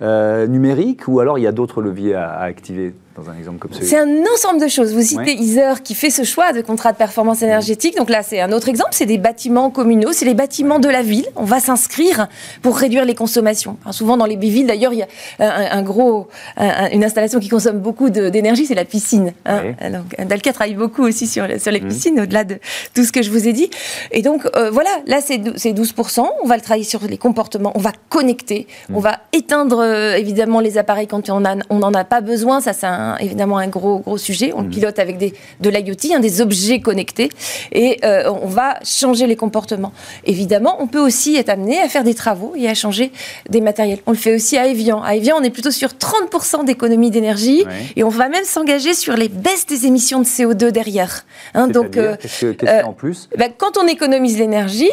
numérique 0.01 1.09
ou 1.09 1.21
alors 1.21 1.39
il 1.39 1.43
y 1.43 1.47
a 1.47 1.53
d'autres 1.53 1.81
leviers 1.83 2.15
à 2.15 2.41
activer? 2.41 2.95
Un 3.29 3.37
exemple 3.39 3.59
comme 3.59 3.71
C'est 3.81 3.99
un 3.99 4.25
ensemble 4.35 4.61
de 4.61 4.69
choses. 4.69 4.95
Vous 4.95 5.03
citez 5.03 5.35
Iser 5.35 5.75
qui 5.83 5.95
fait 5.95 6.11
ce 6.11 6.25
choix 6.25 6.53
de 6.53 6.61
contrat 6.61 6.93
de 6.93 6.97
performance 6.97 7.43
énergétique. 7.43 7.97
Donc 7.97 8.11
là, 8.11 8.23
c'est 8.23 8.41
un 8.41 8.53
autre 8.53 8.69
exemple. 8.69 8.91
C'est 8.93 9.07
des 9.07 9.19
bâtiments 9.19 9.71
communaux, 9.71 10.13
c'est 10.13 10.25
les 10.25 10.35
bâtiments 10.35 10.79
de 10.79 10.89
la 10.89 11.03
ville. 11.03 11.27
On 11.37 11.45
va 11.45 11.61
s'inscrire 11.61 12.29
pour 12.63 12.77
réduire 12.77 13.05
les 13.05 13.15
consommations. 13.15 13.77
souvent 13.91 14.17
dans 14.17 14.27
les 14.27 14.37
villes, 14.37 14.67
d'ailleurs, 14.67 14.93
il 14.93 15.01
y 15.01 15.03
a 15.03 15.75
un, 15.75 15.83
gros, 15.83 16.29
une 16.59 17.05
installation 17.05 17.41
qui 17.41 17.49
consomme 17.49 17.79
beaucoup 17.79 18.11
d'énergie, 18.11 18.67
c'est 18.67 18.75
la 18.75 18.85
piscine. 18.85 19.33
Hein. 19.47 19.75
Donc, 19.91 20.17
Dalka 20.27 20.53
travaille 20.53 20.75
beaucoup 20.75 21.03
aussi 21.03 21.27
sur, 21.27 21.47
sur 21.61 21.73
les 21.73 21.81
mmh. 21.81 21.89
piscines, 21.89 22.21
au-delà 22.21 22.45
de 22.45 22.59
tout 22.95 23.05
ce 23.05 23.13
que 23.13 23.23
je 23.23 23.31
vous 23.31 23.47
ai 23.47 23.53
dit. 23.53 23.71
Et 24.11 24.23
donc, 24.23 24.49
euh, 24.57 24.71
voilà, 24.71 24.91
là, 25.07 25.21
c'est 25.21 25.39
12%. 25.39 26.27
On 26.43 26.47
va 26.47 26.57
le 26.57 26.63
travailler 26.63 26.85
sur 26.85 27.03
les 27.03 27.19
comportements. 27.19 27.73
On 27.75 27.81
va 27.81 27.93
connecter. 28.09 28.67
Mmh. 28.89 28.97
On 28.97 29.01
va 29.01 29.21
éteindre, 29.33 29.81
euh, 29.81 30.17
évidemment, 30.17 30.61
les 30.61 30.79
appareils 30.79 31.07
quand 31.07 31.29
on 31.31 31.41
n'en 31.41 31.95
a 31.95 32.05
pas 32.05 32.21
besoin. 32.21 32.61
Ça, 32.61 32.73
c'est 32.73 32.87
un 32.87 33.10
évidemment 33.19 33.59
un 33.59 33.69
gros, 33.69 33.99
gros 33.99 34.19
sujet. 34.19 34.53
On 34.55 34.61
le 34.61 34.67
mhm. 34.67 34.75
pilote 34.75 34.99
avec 34.99 35.19
des, 35.19 35.35
de 35.61 35.71
l'IoT, 35.71 36.15
hein, 36.15 36.21
des 36.21 36.41
objets 36.41 36.81
connectés, 36.81 37.29
et 37.73 37.99
euh, 38.05 38.31
on 38.43 38.47
va 38.47 38.79
changer 38.85 39.27
les 39.27 39.37
comportements. 39.37 39.93
Évidemment, 40.25 40.77
on 40.81 40.87
peut 40.87 41.01
aussi 41.01 41.37
être 41.37 41.49
amené 41.49 41.81
à 41.81 41.89
faire 41.89 42.05
des 42.05 42.15
travaux 42.15 42.55
et 42.57 42.69
à 42.69 42.75
changer 42.75 43.13
des 43.49 43.61
matériels. 43.61 43.99
On 44.07 44.13
le 44.13 44.17
fait 44.17 44.35
aussi 44.35 44.57
à 44.57 44.67
Evian. 44.67 45.03
À 45.03 45.15
Evian, 45.17 45.37
on 45.39 45.43
est 45.43 45.51
plutôt 45.51 45.71
sur 45.71 45.91
30% 45.91 46.65
d'économie 46.65 47.11
d'énergie, 47.11 47.65
et 47.97 48.05
on 48.05 48.09
va 48.09 48.29
même 48.29 48.45
s'engager 48.45 48.95
sur 48.95 49.17
les 49.17 49.29
baisses 49.29 49.67
des 49.67 49.87
émissions 49.87 50.21
de 50.21 50.27
CO2 50.27 50.71
derrière. 50.71 51.25
Hein, 51.55 51.69
donc, 51.69 51.97
euh, 51.97 52.17
qu'est-ce 52.21 52.85
en 52.85 52.93
plus 52.93 53.29
ben, 53.37 53.51
Quand 53.57 53.79
on 53.79 53.87
économise 53.87 54.39
l'énergie, 54.39 54.91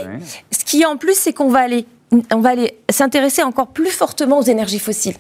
ce 0.52 0.66
qui 0.66 0.82
est 0.82 0.86
en 0.86 0.98
plus, 0.98 1.18
c'est 1.18 1.34
qu'on 1.34 1.50
va 1.50 1.60
aller 1.60 1.86
on 2.32 2.40
va 2.40 2.52
aller 2.52 2.78
s'intéresser 2.90 3.44
encore 3.44 3.68
plus 3.68 3.90
fortement 3.90 4.40
aux 4.40 4.44
énergies 4.44 4.80
fossiles. 4.80 5.16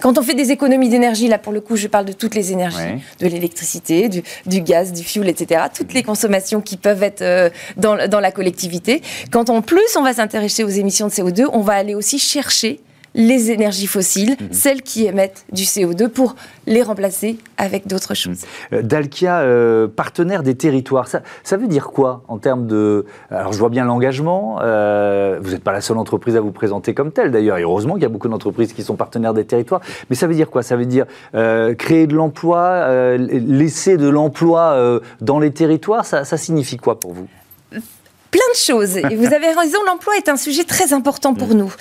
Quand 0.00 0.18
on 0.18 0.22
fait 0.22 0.34
des 0.34 0.50
économies 0.52 0.88
d'énergie, 0.88 1.28
là 1.28 1.38
pour 1.38 1.52
le 1.52 1.60
coup, 1.60 1.76
je 1.76 1.88
parle 1.88 2.04
de 2.04 2.12
toutes 2.12 2.34
les 2.34 2.52
énergies, 2.52 3.02
de 3.18 3.26
l'électricité, 3.26 4.08
du, 4.08 4.60
gaz, 4.60 4.92
du 4.92 5.04
fuel, 5.04 5.28
etc. 5.28 5.62
Toutes 5.74 5.92
les 5.92 6.02
consommations 6.02 6.60
qui 6.60 6.76
peuvent 6.76 7.02
être 7.02 7.22
euh, 7.22 7.50
dans, 7.76 8.08
dans 8.08 8.20
la 8.20 8.32
collectivité. 8.32 9.02
Quand 9.30 9.50
en 9.50 9.62
plus 9.62 9.96
on 9.96 10.02
va 10.02 10.14
s'intéresser 10.14 10.64
aux 10.64 10.68
émissions 10.68 11.06
de 11.06 11.12
CO2, 11.12 11.46
on 11.52 11.60
va 11.60 11.74
aller 11.74 11.94
aussi 11.94 12.18
chercher 12.18 12.80
les 13.14 13.50
énergies 13.50 13.86
fossiles, 13.86 14.36
mhm. 14.40 14.48
celles 14.52 14.82
qui 14.82 15.06
émettent 15.06 15.44
du 15.52 15.64
CO2, 15.64 16.08
pour 16.08 16.36
les 16.66 16.82
remplacer 16.82 17.38
avec 17.56 17.86
d'autres 17.86 18.14
choses. 18.14 18.42
Mhm. 18.70 18.78
Euh, 18.78 18.82
Dalkia, 18.82 19.40
euh, 19.40 19.88
partenaire 19.88 20.42
des 20.42 20.54
territoires, 20.54 21.08
ça, 21.08 21.22
ça, 21.42 21.56
veut 21.56 21.68
dire 21.68 21.88
quoi 21.88 22.22
en 22.28 22.38
termes 22.38 22.66
de... 22.66 23.06
Alors 23.30 23.52
je 23.52 23.58
vois 23.58 23.68
bien 23.68 23.84
l'engagement, 23.84 24.58
euh, 24.62 25.38
vous 25.42 25.50
n'êtes 25.50 25.64
pas 25.64 25.72
la 25.72 25.80
seule 25.80 25.98
entreprise 25.98 26.36
à 26.36 26.40
vous 26.40 26.52
présenter 26.52 26.94
comme 26.94 27.12
telle 27.12 27.30
d'ailleurs, 27.30 27.58
et 27.58 27.62
heureusement 27.62 27.94
qu'il 27.94 28.02
y 28.02 28.06
a 28.06 28.10
beaucoup 28.10 28.28
d'entreprises 28.28 28.72
qui 28.72 28.82
sont 28.82 28.96
partenaires 28.96 29.34
des 29.34 29.44
territoires, 29.44 29.80
mais 30.08 30.16
ça 30.16 30.26
veut 30.26 30.34
dire 30.34 30.50
quoi? 30.50 30.62
Ça 30.62 30.76
veut 30.76 30.86
dire 30.86 31.06
créer 31.32 32.06
de 32.06 32.14
l'emploi, 32.14 33.16
laisser 33.16 33.96
de 33.96 34.08
l'emploi 34.08 35.00
dans 35.20 35.38
les 35.38 35.50
territoires, 35.50 36.04
ça 36.04 36.24
signifie 36.24 36.76
quoi 36.76 36.98
pour 36.98 37.12
vous? 37.12 37.26
Plein 38.30 38.40
de 38.52 38.56
choses. 38.56 38.96
Et 38.96 39.16
vous 39.16 39.32
avez 39.32 39.48
raison, 39.48 39.78
l'emploi 39.86 40.16
est 40.16 40.28
un 40.28 40.36
sujet 40.36 40.62
très 40.62 40.92
important 40.92 41.34
pour 41.34 41.48
mm. 41.48 41.58
nous. 41.58 41.72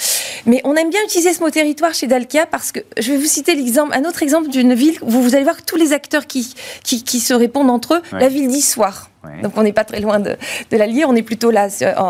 Mais 0.45 0.61
on 0.63 0.75
aime 0.75 0.89
bien 0.89 1.03
utiliser 1.05 1.33
ce 1.33 1.41
mot 1.41 1.49
territoire 1.49 1.93
chez 1.93 2.07
Dalkia 2.07 2.45
parce 2.45 2.71
que 2.71 2.79
je 2.97 3.11
vais 3.11 3.17
vous 3.17 3.25
citer 3.25 3.55
l'exemple, 3.55 3.93
un 3.93 4.05
autre 4.05 4.23
exemple 4.23 4.49
d'une 4.49 4.73
ville 4.73 4.97
où 5.01 5.09
vous 5.09 5.35
allez 5.35 5.43
voir 5.43 5.63
tous 5.63 5.75
les 5.75 5.93
acteurs 5.93 6.27
qui, 6.27 6.53
qui, 6.83 7.19
se 7.19 7.33
répondent 7.33 7.69
entre 7.69 7.95
eux. 7.95 8.01
La 8.11 8.29
ville 8.29 8.47
d'Issoire. 8.47 9.08
Donc 9.43 9.53
on 9.57 9.63
n'est 9.63 9.73
pas 9.73 9.83
très 9.83 9.99
loin 9.99 10.19
de, 10.19 10.37
de 10.71 10.77
l'Allier, 10.77 11.03
on 11.03 11.13
est 11.13 11.23
plutôt 11.23 11.51
là, 11.51 11.67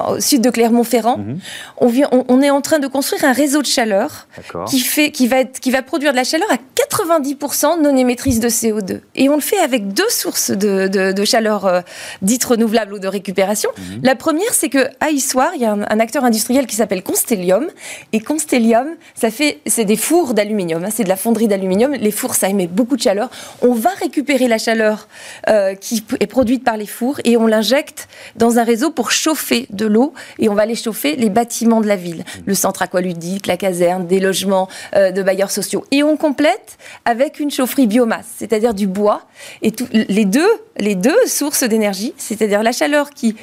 au 0.09 0.19
sud 0.19 0.41
de 0.41 0.49
Clermont-Ferrand. 0.51 1.17
Mhm. 1.17 1.39
on, 1.77 1.87
vient, 1.87 2.07
on, 2.11 2.41
est 2.41 2.51
en 2.51 2.61
train 2.61 2.77
de 2.77 2.87
construire 2.87 3.25
un 3.25 3.33
réseau 3.33 3.61
de 3.61 3.67
chaleur 3.67 4.27
qui, 4.67 4.79
fait, 4.79 5.09
qui, 5.09 5.27
va 5.27 5.39
être, 5.39 5.59
qui 5.59 5.71
va 5.71 5.81
produire 5.81 6.11
de 6.11 6.15
la 6.17 6.23
chaleur 6.23 6.47
à 6.51 6.57
90% 6.91 7.81
non 7.81 7.95
émettrice 7.95 8.39
de 8.39 8.47
CO2. 8.47 9.01
Et 9.15 9.27
on 9.27 9.35
le 9.35 9.41
fait 9.41 9.57
avec 9.57 9.93
deux 9.93 10.09
sources 10.09 10.51
de, 10.51 10.87
de, 10.87 11.25
chaleur 11.25 11.65
euh, 11.65 11.81
dites 12.21 12.43
renouvelables 12.45 12.93
ou 12.93 12.99
de 12.99 13.07
récupération. 13.07 13.71
Mhm. 13.77 14.01
La 14.03 14.15
première, 14.15 14.53
c'est 14.53 14.69
qu'à 14.69 15.09
Issoire, 15.11 15.51
il 15.55 15.61
y 15.61 15.65
a 15.65 15.71
un, 15.71 15.99
acteur 15.99 16.23
industriel 16.23 16.67
qui 16.67 16.75
s'appelle 16.75 17.01
Constellium. 17.01 17.67
Et 18.13 18.19
Constellium, 18.19 18.89
ça 19.15 19.31
fait, 19.31 19.59
c'est 19.65 19.85
des 19.85 19.97
fours 19.97 20.35
d'aluminium, 20.35 20.85
hein, 20.85 20.89
c'est 20.93 21.03
de 21.03 21.09
la 21.09 21.17
fonderie 21.17 21.47
d'aluminium. 21.47 21.93
Les 21.93 22.11
fours, 22.11 22.35
ça 22.35 22.49
émet 22.49 22.67
beaucoup 22.67 22.95
de 22.95 23.01
chaleur. 23.01 23.29
On 23.61 23.73
va 23.73 23.89
récupérer 23.99 24.47
la 24.47 24.59
chaleur 24.59 25.07
euh, 25.49 25.73
qui 25.73 26.03
est 26.19 26.27
produite 26.27 26.63
par 26.63 26.77
les 26.77 26.85
fours 26.85 26.98
et 27.23 27.37
on 27.37 27.47
l'injecte 27.47 28.07
dans 28.35 28.59
un 28.59 28.63
réseau 28.63 28.91
pour 28.91 29.11
chauffer 29.11 29.67
de 29.69 29.85
l'eau 29.85 30.13
et 30.37 30.49
on 30.49 30.53
va 30.53 30.63
aller 30.63 30.75
chauffer 30.75 31.15
les 31.15 31.29
bâtiments 31.29 31.81
de 31.81 31.87
la 31.87 31.95
ville, 31.95 32.23
le 32.45 32.53
centre 32.53 32.81
aqualudique, 32.81 33.47
la 33.47 33.57
caserne, 33.57 34.07
des 34.07 34.19
logements 34.19 34.67
euh, 34.95 35.11
de 35.11 35.21
bailleurs 35.23 35.51
sociaux. 35.51 35.85
Et 35.91 36.03
on 36.03 36.17
complète 36.17 36.77
avec 37.05 37.39
une 37.39 37.51
chaufferie 37.51 37.87
biomasse, 37.87 38.27
c'est-à-dire 38.37 38.73
du 38.73 38.87
bois. 38.87 39.23
Et 39.61 39.73
les, 39.91 40.25
deux, 40.25 40.49
les 40.77 40.95
deux 40.95 41.25
sources 41.25 41.63
d'énergie, 41.63 42.13
c'est-à-dire 42.17 42.63
la 42.63 42.71
chaleur 42.71 43.09
qui 43.11 43.35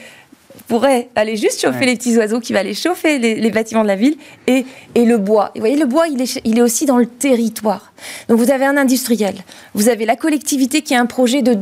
pourrait 0.69 1.09
aller 1.15 1.37
juste 1.37 1.61
chauffer 1.61 1.87
les 1.87 1.97
petits 1.97 2.17
oiseaux, 2.17 2.41
qui 2.41 2.53
va 2.53 2.61
aller 2.61 2.75
chauffer 2.75 3.19
les, 3.19 3.51
bâtiments 3.51 3.83
de 3.83 3.89
la 3.89 3.97
ville, 3.97 4.17
et, 4.47 4.65
et 4.95 5.05
le 5.05 5.19
bois. 5.19 5.51
Et 5.55 5.59
vous 5.59 5.63
voyez, 5.63 5.77
le 5.77 5.87
bois, 5.87 6.09
il 6.09 6.21
est, 6.21 6.41
il 6.45 6.59
est 6.59 6.63
aussi 6.63 6.87
dans 6.87 6.99
le 6.99 7.07
territoire. 7.07 7.93
Donc 8.29 8.39
vous 8.39 8.51
avez 8.51 8.65
un 8.65 8.77
industriel, 8.77 9.35
vous 9.75 9.89
avez 9.89 10.05
la 10.05 10.17
collectivité 10.17 10.83
qui 10.83 10.95
a 10.95 11.01
un 11.01 11.07
projet 11.07 11.43
de, 11.43 11.57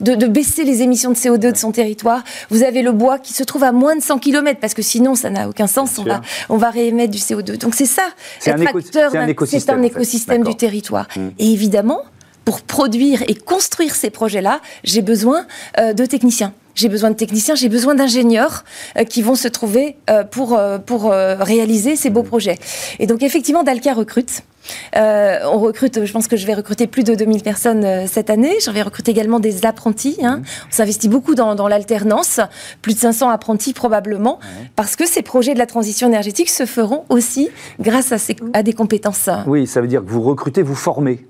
de, 0.00 0.26
baisser 0.26 0.64
les 0.64 0.82
émissions 0.82 1.10
de 1.10 1.16
CO2 1.16 1.52
de 1.52 1.56
son 1.56 1.72
territoire, 1.72 2.24
vous 2.50 2.62
avez 2.62 2.82
le 2.82 2.92
bois 2.92 3.18
qui 3.18 3.32
se 3.32 3.44
trouve 3.44 3.64
à 3.64 3.72
moins 3.72 3.96
de 3.96 4.02
100 4.02 4.18
km, 4.18 4.58
parce 4.60 4.74
que 4.74 4.82
sinon 4.82 5.14
ça 5.14 5.30
n'a 5.30 5.48
aucun 5.48 5.66
sens, 5.66 5.98
on 5.98 6.04
va, 6.04 6.20
on 6.48 6.56
va 6.56 6.70
réémettre 6.70 7.12
du 7.12 7.18
CO2. 7.18 7.58
Donc 7.58 7.74
c'est 7.74 7.86
ça, 7.86 8.02
c'est 8.40 8.50
un, 8.50 8.58
un, 8.58 9.26
écosystème, 9.26 9.78
un 9.78 9.82
écosystème 9.82 10.44
du 10.44 10.56
territoire. 10.56 11.06
Mmh. 11.16 11.28
Et 11.38 11.52
évidemment, 11.52 12.02
pour 12.44 12.62
produire 12.62 13.22
et 13.28 13.34
construire 13.34 13.94
ces 13.94 14.10
projets-là, 14.10 14.60
j'ai 14.84 15.02
besoin 15.02 15.46
euh, 15.78 15.92
de 15.92 16.06
techniciens 16.06 16.52
j'ai 16.76 16.88
besoin 16.88 17.10
de 17.10 17.16
techniciens, 17.16 17.56
j'ai 17.56 17.68
besoin 17.68 17.94
d'ingénieurs 17.94 18.64
euh, 18.96 19.04
qui 19.04 19.22
vont 19.22 19.34
se 19.34 19.48
trouver 19.48 19.96
euh, 20.10 20.22
pour, 20.22 20.60
pour 20.86 21.10
réaliser 21.10 21.96
ces 21.96 22.10
beaux 22.10 22.22
mmh. 22.22 22.26
projets. 22.28 22.58
Et 22.98 23.06
donc 23.06 23.22
effectivement, 23.22 23.64
Dalca 23.64 23.92
recrute. 23.92 24.42
on 24.94 25.58
recrute, 25.58 26.04
je 26.04 26.12
pense 26.12 26.28
que 26.28 26.36
je 26.36 26.46
vais 26.46 26.54
recruter 26.54 26.86
plus 26.86 27.02
de 27.02 27.14
2000 27.14 27.42
personnes 27.42 28.06
cette 28.06 28.30
année. 28.30 28.54
Je 28.60 28.70
vais 28.70 28.82
recruter 28.82 29.10
également 29.10 29.40
des 29.40 29.64
apprentis. 29.64 30.18
Hein. 30.22 30.38
Mmh. 30.38 30.44
On 30.68 30.72
s'investit 30.72 31.08
beaucoup 31.08 31.34
dans, 31.34 31.54
dans 31.54 31.68
l'alternance, 31.68 32.40
plus 32.82 32.94
de 32.94 33.00
500 33.00 33.30
apprentis 33.30 33.72
probablement, 33.72 34.38
parce 34.76 34.96
que 34.96 35.06
ces 35.06 35.22
projets 35.22 35.54
de 35.54 35.58
la 35.58 35.66
transition 35.66 36.08
énergétique 36.08 36.50
se 36.50 36.66
feront 36.66 37.04
aussi 37.08 37.48
grâce 37.80 38.12
à, 38.12 38.18
ces, 38.18 38.36
à 38.52 38.62
des 38.62 38.72
compétences. 38.72 39.30
Oui, 39.46 39.66
ça 39.66 39.80
veut 39.80 39.88
dire 39.88 40.04
que 40.04 40.10
vous 40.10 40.22
recrutez, 40.22 40.62
vous 40.62 40.74
formez. 40.74 41.26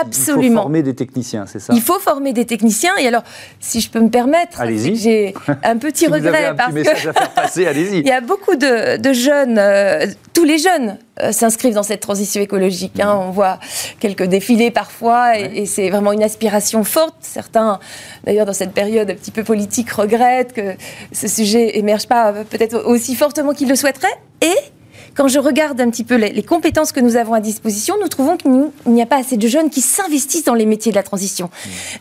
Absolument. 0.00 0.42
Il 0.42 0.50
faut 0.50 0.62
former 0.62 0.82
des 0.82 0.94
techniciens, 0.94 1.46
c'est 1.46 1.58
ça 1.58 1.72
Il 1.74 1.80
faut 1.80 1.98
former 1.98 2.32
des 2.32 2.44
techniciens. 2.44 2.96
Et 2.98 3.06
alors, 3.06 3.22
si 3.60 3.80
je 3.80 3.90
peux 3.90 4.00
me 4.00 4.10
permettre, 4.10 4.62
j'ai 4.94 5.34
un 5.62 5.76
petit 5.78 6.06
regret. 6.06 6.20
Vous 6.20 6.36
avez 6.36 6.46
un 6.46 6.54
petit 6.54 6.72
message 6.72 7.06
à 7.08 7.12
faire 7.12 7.30
passer, 7.30 7.66
allez-y. 7.66 7.98
Il 8.00 8.06
y 8.06 8.12
a 8.12 8.20
beaucoup 8.20 8.54
de, 8.54 9.12
jeunes, 9.12 9.58
euh, 9.58 10.06
tous 10.34 10.44
les 10.44 10.58
jeunes 10.58 10.98
euh, 11.20 11.32
s'inscrivent 11.32 11.74
dans 11.74 11.82
cette 11.82 12.00
transition 12.00 12.40
écologique. 12.40 13.00
Hein. 13.00 13.14
Mm. 13.14 13.18
On 13.18 13.30
voit 13.30 13.58
quelques 13.98 14.24
défilés 14.24 14.70
parfois, 14.70 15.38
et, 15.38 15.66
c'est 15.66 15.90
vraiment 15.90 16.12
une 16.12 16.22
aspiration 16.22 16.84
forte. 16.84 17.16
Certains, 17.20 17.80
d'ailleurs, 18.24 18.46
dans 18.46 18.52
cette 18.52 18.72
période 18.72 19.10
un 19.10 19.14
petit 19.14 19.30
peu 19.30 19.44
politique, 19.44 19.90
regrettent 19.90 20.52
que 20.52 20.74
ce 21.12 21.28
sujet 21.28 21.78
émerge 21.78 22.06
pas 22.06 22.32
euh, 22.32 22.44
peut-être 22.44 22.84
aussi 22.86 23.14
fortement 23.14 23.52
qu'ils 23.52 23.68
le 23.68 23.76
souhaiteraient. 23.76 24.08
Et 24.40 24.54
quand 25.14 25.28
je 25.28 25.38
regarde 25.38 25.80
un 25.80 25.90
petit 25.90 26.04
peu 26.04 26.16
les, 26.16 26.42
compétences 26.42 26.92
que 26.92 27.00
nous 27.00 27.16
avons 27.16 27.34
à 27.34 27.40
disposition, 27.40 27.94
nous 28.00 28.08
trouvons 28.08 28.36
qu'il 28.36 28.70
n'y 28.86 29.02
a 29.02 29.06
pas 29.06 29.18
assez 29.18 29.36
de 29.36 29.46
jeunes 29.46 29.70
qui 29.70 29.80
s'investissent 29.80 30.44
dans 30.44 30.54
les 30.54 30.66
métiers 30.66 30.92
de 30.92 30.96
la 30.96 31.02
transition 31.02 31.50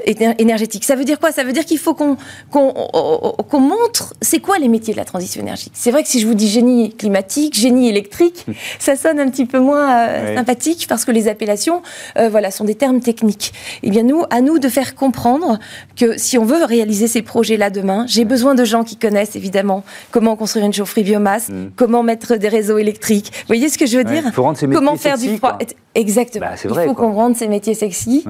mmh. 0.08 0.24
énergétique. 0.40 0.84
Ça 0.84 0.96
veut 0.96 1.06
dire 1.06 1.20
quoi? 1.20 1.32
Ça 1.32 1.44
veut 1.44 1.54
dire 1.54 1.66
qu'il 1.66 1.78
faut 1.78 1.94
qu'on 1.94 2.18
qu'on 2.52 3.60
montre 3.60 4.14
c'est 4.22 4.40
quoi 4.40 4.58
les 4.60 4.68
métiers 4.68 4.94
de 4.94 5.00
la 5.00 5.06
transition 5.06 5.42
énergétique. 5.42 5.74
C'est 5.76 5.92
vrai 5.92 6.04
que 6.04 6.10
si 6.10 6.20
je 6.20 6.28
vous 6.28 6.34
dis 6.34 6.48
génie 6.48 6.94
climatique, 6.94 7.56
génie 7.56 7.90
électrique, 7.90 8.46
mmh. 8.48 8.52
ça 8.80 8.96
sonne 8.96 9.20
un 9.20 9.30
petit 9.30 9.46
peu 9.46 9.60
moins 9.60 9.96
euh, 9.96 10.36
sympathique 10.36 10.86
parce 10.88 11.06
que 11.06 11.12
les 11.12 11.28
appellations 11.28 11.82
euh, 12.18 12.30
voilà, 12.30 12.52
sont 12.52 12.66
des 12.66 12.76
termes 12.76 13.00
techniques. 13.00 13.54
Eh 13.84 13.90
bien, 13.90 14.04
nous, 14.04 14.24
à 14.30 14.42
nous 14.42 14.60
de 14.60 14.70
faire 14.70 14.96
comprendre 14.96 15.60
que 15.96 16.18
si 16.18 16.38
on 16.38 16.46
veut 16.46 16.64
réaliser 16.64 17.08
ces 17.08 17.22
projets-là 17.22 17.70
demain, 17.70 18.06
j'ai 18.08 18.26
besoin 18.26 18.56
de 18.56 18.66
gens 18.66 18.84
qui 18.84 18.96
connaissent 18.96 19.36
évidemment 19.36 19.84
comment 20.12 20.36
construire 20.36 20.66
une 20.66 20.74
chaufferie 20.74 21.04
biomasse, 21.04 21.50
mmh. 21.50 21.72
comment 21.76 22.04
mettre 22.04 22.36
des 22.36 22.48
réseaux 22.48 22.78
électriques 22.78 23.01
vous 23.10 23.48
voyez 23.48 23.70
ce 23.70 23.78
que 23.78 23.86
je 23.86 23.98
veux 23.98 24.04
dire 24.04 24.24
Comment 24.34 24.96
faire 24.96 25.18
du 25.18 25.38
froid 25.38 25.58
Exactement. 25.94 26.46
Bah, 26.46 26.56
Il 26.64 26.88
faut 26.88 26.94
qu'on 26.94 27.12
rende 27.12 27.36
ces 27.36 27.48
métiers 27.48 27.74
sexy. 27.74 28.24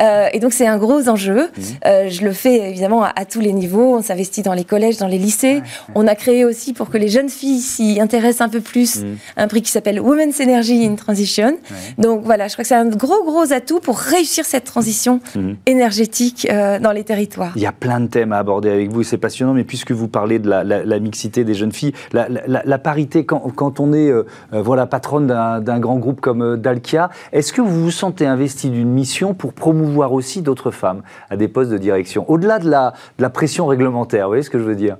Euh, 0.00 0.28
et 0.32 0.38
donc, 0.38 0.52
c'est 0.52 0.66
un 0.66 0.78
gros 0.78 1.08
enjeu. 1.08 1.42
Mhm. 1.42 1.64
Euh, 1.86 2.08
je 2.08 2.22
le 2.22 2.32
fais 2.32 2.70
évidemment 2.70 3.02
à, 3.02 3.24
tous 3.24 3.40
les 3.40 3.52
niveaux. 3.52 3.96
On 3.96 4.02
s'investit 4.02 4.42
dans 4.42 4.54
les 4.54 4.64
collèges, 4.64 4.98
dans 4.98 5.08
les 5.08 5.18
lycées. 5.18 5.62
On 5.94 6.06
a 6.06 6.14
créé 6.14 6.44
aussi, 6.44 6.72
pour 6.72 6.90
que 6.90 6.98
les 6.98 7.08
jeunes 7.08 7.28
filles 7.28 7.60
s'y 7.60 8.00
intéressent 8.00 8.42
un 8.42 8.48
peu 8.48 8.60
plus, 8.60 9.02
mhm. 9.02 9.16
un 9.36 9.48
prix 9.48 9.62
qui 9.62 9.70
s'appelle 9.70 10.00
Women's 10.00 10.40
Energy 10.40 10.86
in 10.86 10.94
Transition. 10.94 11.56
Donc, 11.98 12.22
voilà, 12.24 12.46
je 12.46 12.52
crois 12.52 12.62
que 12.62 12.68
c'est 12.68 12.74
un 12.76 12.86
gros, 12.86 13.24
gros 13.24 13.52
atout 13.52 13.80
pour 13.80 13.98
réussir 13.98 14.44
cette 14.44 14.64
transition 14.64 15.20
mhm. 15.34 15.56
énergétique 15.66 16.46
euh, 16.50 16.78
dans 16.78 16.92
les 16.92 17.04
territoires. 17.04 17.52
Il 17.56 17.62
y 17.62 17.66
a 17.66 17.72
plein 17.72 17.98
de 18.00 18.06
thèmes 18.06 18.32
à 18.32 18.38
aborder 18.38 18.70
avec 18.70 18.92
vous. 18.92 19.02
C'est 19.02 19.18
passionnant. 19.18 19.54
Mais 19.54 19.64
puisque 19.64 19.90
vous 19.90 20.08
parlez 20.08 20.38
de 20.38 20.48
la, 20.48 20.98
mixité 21.00 21.42
des 21.42 21.54
jeunes 21.54 21.72
filles, 21.72 21.92
la, 22.12 22.78
parité, 22.78 23.24
quand, 23.24 23.40
quand 23.54 23.80
on 23.80 23.92
est 23.92 24.12
voilà, 24.52 24.86
patronne 24.86 25.26
d'un 25.26 25.80
grand 25.80 25.96
groupe 25.96 26.20
comme 26.20 26.56
Dalkia, 26.56 27.10
est-ce 27.32 27.52
que 27.52 27.60
vous 27.60 27.84
vous 27.84 27.90
sentez 27.90 28.26
investi 28.26 28.70
d'une 28.70 28.90
mission 28.90 29.34
pour 29.34 29.52
promouvoir 29.52 30.12
aussi 30.12 30.42
d'autres 30.42 30.70
femmes 30.70 31.02
à 31.30 31.36
des 31.36 31.48
postes 31.48 31.70
de 31.70 31.78
direction 31.78 32.28
Au-delà 32.30 32.58
de 32.58 32.68
la, 32.70 32.92
de 33.18 33.22
la 33.22 33.30
pression 33.30 33.66
réglementaire, 33.66 34.26
vous 34.26 34.30
voyez 34.30 34.42
ce 34.42 34.50
que 34.50 34.58
je 34.58 34.64
veux 34.64 34.76
dire? 34.76 34.96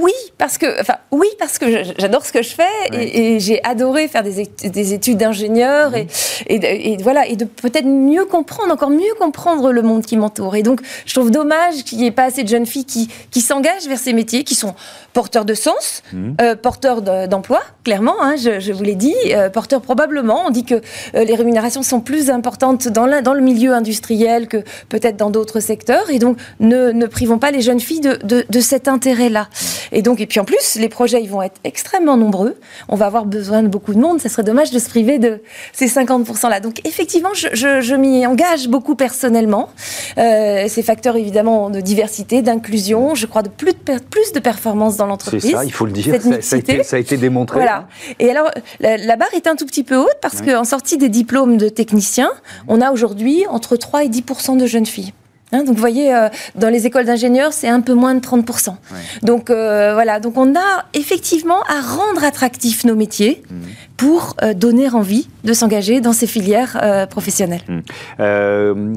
Oui, 0.00 0.12
parce 0.38 0.58
que, 0.58 0.80
enfin, 0.80 0.94
oui, 1.10 1.26
parce 1.38 1.58
que 1.58 1.66
j'adore 1.98 2.24
ce 2.24 2.32
que 2.32 2.42
je 2.42 2.50
fais 2.50 2.62
et, 2.92 3.40
j'ai 3.40 3.62
adoré 3.64 4.08
faire 4.08 4.22
des, 4.22 4.92
études 4.94 5.18
d'ingénieur 5.18 5.92
et, 5.96 6.96
voilà, 7.00 7.26
et 7.26 7.36
de 7.36 7.44
peut-être 7.44 7.86
mieux 7.86 8.24
comprendre, 8.24 8.72
encore 8.72 8.90
mieux 8.90 9.14
comprendre 9.18 9.72
le 9.72 9.82
monde 9.82 10.04
qui 10.04 10.16
m'entoure. 10.16 10.56
Et 10.56 10.62
donc, 10.62 10.80
je 11.04 11.14
trouve 11.14 11.30
dommage 11.30 11.84
qu'il 11.84 11.98
n'y 11.98 12.06
ait 12.06 12.12
pas 12.12 12.24
assez 12.24 12.44
de 12.44 12.48
jeunes 12.48 12.66
filles 12.66 12.84
qui, 12.84 13.08
qui 13.30 13.40
s'engagent 13.40 13.88
vers 13.88 13.98
ces 13.98 14.12
métiers, 14.12 14.44
qui 14.44 14.54
sont 14.54 14.74
porteurs 15.12 15.44
de 15.44 15.54
sens, 15.54 16.02
mhm. 16.12 16.36
euh, 16.40 16.54
porteurs 16.54 17.02
d'emploi, 17.02 17.60
clairement, 17.82 18.22
hein, 18.22 18.36
je, 18.36 18.72
vous 18.72 18.84
l'ai 18.84 18.94
dit, 18.94 19.14
euh, 19.32 19.50
porteurs 19.50 19.80
probablement. 19.80 20.44
On 20.46 20.50
dit 20.50 20.64
que 20.64 20.76
euh, 20.76 21.24
les 21.24 21.34
rémunérations 21.34 21.82
sont 21.82 22.00
plus 22.00 22.30
importantes 22.30 22.88
dans, 22.88 23.22
dans 23.22 23.34
le 23.34 23.40
milieu 23.40 23.72
industriel 23.72 24.46
que 24.46 24.58
peut-être 24.88 25.16
dans 25.16 25.30
d'autres 25.30 25.60
secteurs. 25.60 26.10
Et 26.10 26.18
donc, 26.18 26.38
ne, 26.60 26.92
ne, 26.92 27.06
privons 27.06 27.38
pas 27.38 27.50
les 27.50 27.62
jeunes 27.62 27.80
filles 27.80 28.00
de, 28.00 28.18
de, 28.22 28.44
de 28.48 28.60
cet 28.60 28.86
intérêt-là. 28.86 29.48
Et 29.92 30.02
donc, 30.02 30.20
et 30.20 30.26
puis 30.26 30.40
en 30.40 30.44
plus, 30.44 30.76
les 30.76 30.88
projets, 30.88 31.22
ils 31.22 31.28
vont 31.28 31.42
être 31.42 31.60
extrêmement 31.64 32.16
nombreux. 32.16 32.56
On 32.88 32.96
va 32.96 33.06
avoir 33.06 33.24
besoin 33.24 33.62
de 33.62 33.68
beaucoup 33.68 33.94
de 33.94 33.98
monde. 33.98 34.20
Ça 34.20 34.28
serait 34.28 34.42
dommage 34.42 34.70
de 34.70 34.78
se 34.78 34.88
priver 34.88 35.18
de 35.18 35.40
ces 35.72 35.86
50%-là. 35.86 36.60
Donc, 36.60 36.86
effectivement, 36.86 37.30
je, 37.34 37.48
je, 37.52 37.94
m'y 37.94 38.26
engage 38.26 38.68
beaucoup 38.68 38.94
personnellement. 38.94 39.70
Euh, 40.18 40.66
ces 40.68 40.82
facteurs, 40.82 41.16
évidemment, 41.16 41.70
de 41.70 41.80
diversité, 41.80 42.42
d'inclusion, 42.42 43.14
je 43.14 43.26
crois 43.26 43.42
de 43.42 43.48
plus 43.48 43.72
de, 43.72 43.98
plus 43.98 44.32
de 44.32 44.40
performance 44.40 44.96
dans 44.96 45.06
l'entreprise. 45.06 45.42
C'est 45.42 45.52
ça, 45.52 45.64
il 45.64 45.72
faut 45.72 45.86
le 45.86 45.92
dire. 45.92 46.14
Ça, 46.40 46.56
a 46.56 46.58
été, 46.58 46.82
ça, 46.82 46.96
a 46.96 46.98
été, 46.98 47.16
démontré. 47.16 47.58
Voilà. 47.58 47.88
Et 48.18 48.30
alors, 48.30 48.50
la, 48.80 49.16
barre 49.16 49.34
est 49.34 49.46
un 49.46 49.56
tout 49.56 49.66
petit 49.66 49.84
peu 49.84 49.96
haute 49.96 50.18
parce 50.20 50.42
qu'en 50.42 50.64
sortie 50.64 50.98
des 50.98 51.08
diplômes 51.08 51.56
de 51.56 51.68
techniciens, 51.68 52.30
on 52.68 52.80
a 52.80 52.90
aujourd'hui 52.90 53.44
entre 53.48 53.76
3 53.76 54.04
et 54.04 54.08
10% 54.08 54.56
de 54.56 54.66
jeunes 54.66 54.86
filles. 54.86 55.12
Hein, 55.52 55.64
donc 55.64 55.74
vous 55.76 55.80
voyez, 55.80 56.14
euh, 56.14 56.28
dans 56.56 56.68
les 56.68 56.86
écoles 56.86 57.06
d'ingénieurs, 57.06 57.52
c'est 57.52 57.68
un 57.68 57.80
peu 57.80 57.94
moins 57.94 58.14
de 58.14 58.20
30%. 58.20 58.74
Donc 59.22 59.50
euh, 59.50 59.92
voilà, 59.94 60.20
donc 60.20 60.36
on 60.36 60.54
a 60.54 60.84
effectivement 60.94 61.62
à 61.62 61.80
rendre 61.80 62.22
attractifs 62.24 62.84
nos 62.84 62.94
métiers 62.94 63.42
mmh. 63.50 63.54
pour 63.96 64.36
euh, 64.42 64.52
donner 64.52 64.90
envie 64.90 65.28
de 65.44 65.52
s'engager 65.54 66.00
dans 66.00 66.12
ces 66.12 66.26
filières 66.26 67.06
professionnelles. 67.08 67.62
Mmh. 67.68 67.80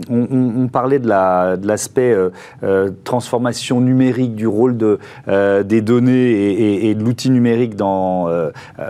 On, 0.09 0.67
parlait 0.67 0.99
de 0.99 1.07
l'aspect 1.07 2.15
transformation 3.03 3.79
numérique, 3.79 4.35
du 4.35 4.47
rôle 4.47 4.75
de, 4.75 4.99
des 5.63 5.81
données 5.81 6.89
et, 6.89 6.95
de 6.95 7.03
l'outil 7.03 7.29
numérique 7.29 7.75
dans 7.75 8.27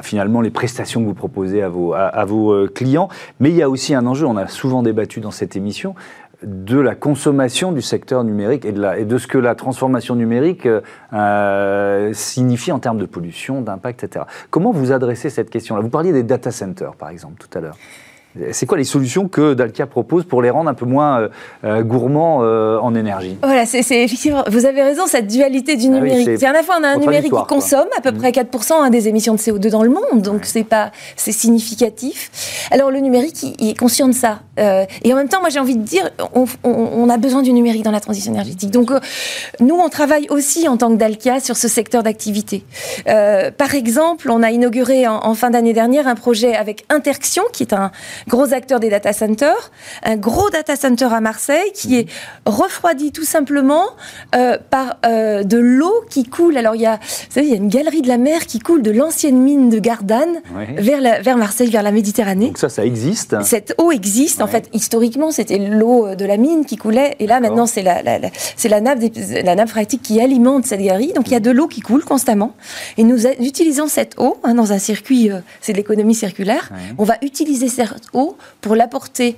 finalement 0.02 0.42
les 0.42 0.50
prestations 0.50 1.02
que 1.02 1.08
vous 1.08 1.14
proposez 1.14 1.62
à 1.62 1.70
vos, 1.70 1.94
à 1.94 2.26
vos 2.26 2.68
clients. 2.68 3.10
Mais 3.40 3.50
il 3.50 3.56
y 3.56 3.62
a 3.62 3.70
aussi 3.70 3.94
un 3.94 4.08
enjeu, 4.08 4.26
on 4.26 4.38
a 4.38 4.48
souvent 4.48 4.82
débattu 4.82 5.20
dans 5.20 5.32
cette 5.32 5.56
émission, 5.56 5.94
de 6.44 6.80
la 6.80 6.96
consommation 6.96 7.72
du 7.72 7.82
secteur 7.82 8.24
numérique 8.24 8.66
et 8.66 8.72
de, 8.72 9.18
ce 9.18 9.28
que 9.28 9.38
la 9.38 9.56
transformation 9.56 10.16
numérique 10.16 10.68
euh, 11.14 12.14
signifie 12.14 12.72
en 12.72 12.80
termes 12.80 12.98
de 12.98 13.06
pollution, 13.06 13.62
d'impact, 13.62 14.04
etc. 14.04 14.26
Comment 14.50 14.72
vous 14.72 14.92
adressez 14.92 15.30
cette 15.30 15.50
question-là? 15.50 15.82
Vous 15.82 15.90
parliez 15.90 16.14
des 16.14 16.24
data 16.24 16.52
centers, 16.52 16.96
par 16.96 17.10
exemple, 17.10 17.36
tout 17.40 17.58
à 17.58 17.62
l'heure. 17.62 17.78
C'est 18.54 18.66
quoi 18.66 18.78
les 18.78 18.86
solutions 18.86 19.28
que 19.28 19.54
Dalkia 19.54 19.88
propose 19.88 20.24
pour 20.24 20.42
les 20.42 20.50
rendre 20.50 20.70
un 20.70 20.74
peu 20.74 20.86
moins 20.86 21.20
euh, 21.20 21.30
euh, 21.66 21.84
gourmands 21.84 22.40
euh, 22.42 22.78
en 22.80 22.96
énergie? 22.96 23.38
Voilà, 23.44 23.66
c'est 23.66 23.80
effectivement, 23.80 24.44
vous 24.48 24.66
avez 24.66 24.82
raison, 24.84 25.06
cette 25.06 25.28
dualité 25.28 25.76
du 25.76 25.88
ah 25.88 25.90
numérique. 25.90 26.30
c'est 26.40 26.46
à 26.46 26.54
la 26.54 26.64
fois 26.64 26.76
on 26.80 26.84
a 26.84 26.90
un 26.90 26.98
numérique 26.98 27.34
qui 27.34 27.46
consomme 27.48 27.90
à 27.98 28.02
peu 28.02 28.12
mm. 28.12 28.18
près 28.18 28.32
4% 28.32 28.74
hein, 28.74 28.90
des 28.90 29.10
émissions 29.10 29.34
de 29.34 29.40
CO2 29.40 29.70
dans 29.70 29.84
le 29.84 29.90
monde, 29.90 30.22
donc 30.22 30.46
c'est 30.46 30.64
pas, 30.64 30.92
c'est 31.18 31.34
significatif. 31.34 32.70
Alors 32.72 32.90
le 32.90 33.00
numérique, 33.00 33.44
il, 33.60 33.70
est 33.70 33.78
conscient 33.78 34.08
de 34.08 34.14
ça. 34.14 34.40
et 34.58 35.14
en 35.14 35.16
même 35.16 35.28
temps, 35.28 35.42
moi 35.42 35.50
j'ai 35.50 35.60
envie 35.60 35.76
de 35.76 35.84
dire, 35.84 36.10
on, 36.34 37.10
a 37.10 37.18
besoin 37.18 37.42
du 37.42 37.52
numérique 37.52 37.84
dans 37.84 37.92
la 37.92 38.00
transition 38.00 38.32
énergétique. 38.32 38.72
Donc 38.72 38.92
nous, 39.60 39.76
on 39.76 39.90
travaille 39.90 40.28
aussi 40.30 40.70
en 40.70 40.78
tant 40.78 40.90
que 40.90 40.96
Dalkia 40.96 41.42
sur 41.42 41.58
ce 41.58 41.68
secteur 41.68 42.04
d'activité. 42.04 42.64
par 43.06 43.76
exemple, 43.76 44.32
on 44.32 44.42
a 44.42 44.52
inauguré 44.52 45.08
en, 45.08 45.26
en 45.26 45.36
fin 45.36 45.50
d'année 45.50 45.74
dernière 45.74 46.08
un 46.08 46.16
projet 46.16 46.56
avec 46.56 46.86
Interxion, 46.90 47.44
qui 47.52 47.64
est 47.64 47.74
un 47.74 47.92
gros 48.28 48.54
acteur 48.54 48.80
des 48.80 48.90
data 48.90 49.14
centers, 49.14 49.72
un 50.04 50.18
gros 50.18 50.50
data 50.50 50.76
center 50.76 51.10
à 51.12 51.22
Marseille 51.22 51.72
qui 51.74 51.98
est 51.98 52.08
refroidi 52.46 53.12
tout 53.12 53.24
simplement 53.24 53.86
euh, 54.36 54.58
par 54.70 54.98
euh, 55.06 55.44
de 55.44 55.58
l'eau 55.58 56.04
qui 56.10 56.24
coule. 56.24 56.58
Alors 56.58 56.76
il 56.76 56.82
y 56.82 56.86
a, 56.86 56.96
vous 56.96 57.34
savez, 57.34 57.48
il 57.48 57.52
y 57.52 57.54
a 57.54 57.58
une 57.58 57.70
galerie 57.70 58.02
de 58.02 58.08
la 58.08 58.18
mer 58.18 58.46
qui 58.46 58.60
coule 58.60 58.82
de 58.82 58.92
l'ancienne 58.92 59.38
mine 59.38 59.70
de 59.70 59.80
Gardanne 59.80 60.42
vers, 60.78 61.02
la, 61.02 61.22
vers 61.22 61.38
Marseille, 61.38 61.70
vers 61.70 61.84
la 61.84 61.92
Méditerranée. 61.92 62.48
Donc 62.48 62.58
ça, 62.58 62.70
ça 62.70 62.86
existe. 62.86 63.36
Cette 63.44 63.76
eau 63.78 63.92
existe. 63.92 64.42
En 64.42 64.48
fait, 64.48 64.70
historiquement, 64.74 65.32
c'était 65.32 65.58
l'eau 65.58 66.16
de 66.16 66.26
la 66.26 66.38
mine 66.38 66.66
qui 66.66 66.78
coulait, 66.78 67.16
et 67.20 67.28
là 67.28 67.40
maintenant 67.40 67.66
c'est 67.66 67.82
la, 67.82 68.02
la, 68.02 68.20
c'est 68.56 68.70
la 68.70 68.82
nappe, 68.82 69.00
la 69.44 69.56
nappe 69.56 69.70
phréatique 69.70 70.02
qui 70.02 70.20
alimente 70.20 70.66
cette 70.66 70.82
galerie. 70.82 71.14
Donc 71.14 71.28
il 71.28 71.34
y 71.34 71.36
a 71.36 71.40
de 71.40 71.52
l'eau 71.52 71.68
qui 71.68 71.82
coule 71.82 72.04
constamment, 72.04 72.54
et 72.98 73.04
nous 73.04 73.28
utilisons 73.28 73.88
cette 73.88 74.20
eau 74.20 74.38
hein, 74.44 74.54
dans 74.54 74.74
un 74.74 74.80
circuit, 74.80 75.32
euh, 75.32 75.40
c'est 75.62 75.74
de 75.74 75.78
l'économie 75.78 76.16
circulaire. 76.16 76.70
On 76.98 77.04
va 77.04 77.16
utiliser 77.22 77.68
cette 77.68 77.94
eau 78.14 78.38
pour 78.62 78.76
l'apporter 78.76 79.38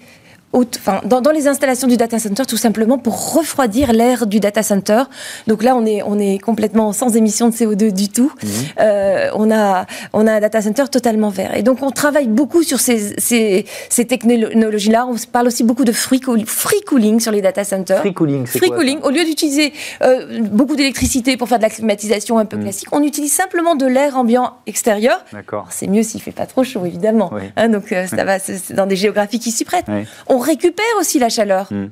enfin, 0.53 1.01
dans, 1.05 1.22
dans, 1.22 1.31
les 1.31 1.48
installations 1.48 1.88
du 1.88 1.98
data 1.98 2.19
center, 2.19 2.43
tout 2.45 2.57
simplement 2.57 2.98
pour 2.98 3.33
refroidir 3.33 3.91
l'air 3.91 4.27
du 4.27 4.39
data 4.39 4.63
center. 4.63 5.03
Donc 5.48 5.63
là, 5.63 5.75
on 5.75 5.86
est, 5.86 6.01
on 6.03 6.19
est 6.19 6.38
complètement 6.38 6.93
sans 6.93 7.15
émission 7.15 7.50
de 7.50 7.53
CO2 7.53 7.91
du 7.91 8.10
tout. 8.10 8.31
Mmh. 8.41 8.48
Euh, 8.79 9.29
on, 9.33 9.51
a, 9.51 9.86
on 10.13 10.27
a 10.27 10.33
un 10.33 10.39
data 10.39 10.62
center 10.62 10.86
totalement 10.91 11.29
vert. 11.29 11.55
Et 11.55 11.63
donc, 11.63 11.81
on 11.81 11.91
travaille 11.91 12.27
beaucoup 12.27 12.63
sur 12.63 12.79
ces, 12.79 13.15
ces, 13.17 13.65
ces 13.89 14.05
technologies-là. 14.05 15.07
On 15.07 15.15
parle 15.31 15.48
aussi 15.48 15.63
beaucoup 15.63 15.86
de 15.86 15.91
free, 15.91 16.22
free 16.45 16.81
cooling 16.81 17.19
sur 17.19 17.31
les 17.31 17.41
data 17.41 17.63
centers. 17.63 18.00
Free 18.00 18.13
cooling, 18.13 18.45
c'est 18.45 18.60
Free 18.60 18.69
cooling. 18.69 19.00
Au 19.01 19.10
lieu 19.10 19.25
d'utiliser 19.25 19.74
euh, 20.03 20.39
beaucoup 20.41 20.75
d'électricité 20.75 21.36
pour 21.36 21.50
faire 21.50 21.57
de 21.57 21.63
la 21.63 21.69
climatisation 21.69 22.38
un 22.38 22.45
peu 22.45 22.57
mmh. 22.57 22.63
classique, 22.63 22.88
on 22.91 23.01
utilise 23.01 23.33
simplement 23.33 23.75
de 23.75 23.88
l'air 23.88 24.17
ambiant 24.17 24.53
extérieur. 24.67 25.24
D'accord. 25.33 25.67
C'est 25.72 25.88
mieux 25.88 26.03
s'il 26.03 26.22
fait 26.22 26.31
pas 26.31 26.45
trop 26.45 26.63
chaud, 26.63 26.86
évidemment. 26.86 27.31
Hein, 27.57 27.69
donc, 27.69 27.91
euh, 27.91 28.05
ça 28.05 28.24
va, 28.24 28.38
c'est 28.38 28.74
dans 28.74 28.86
des 28.86 28.95
géographies 28.95 29.39
qui 29.39 29.51
s'y 29.51 29.65
prêtent. 29.65 29.88
On 30.27 30.42
récupère 30.43 30.85
aussi 31.00 31.19
la 31.19 31.29
chaleur. 31.29 31.67
Hmm. 31.71 31.88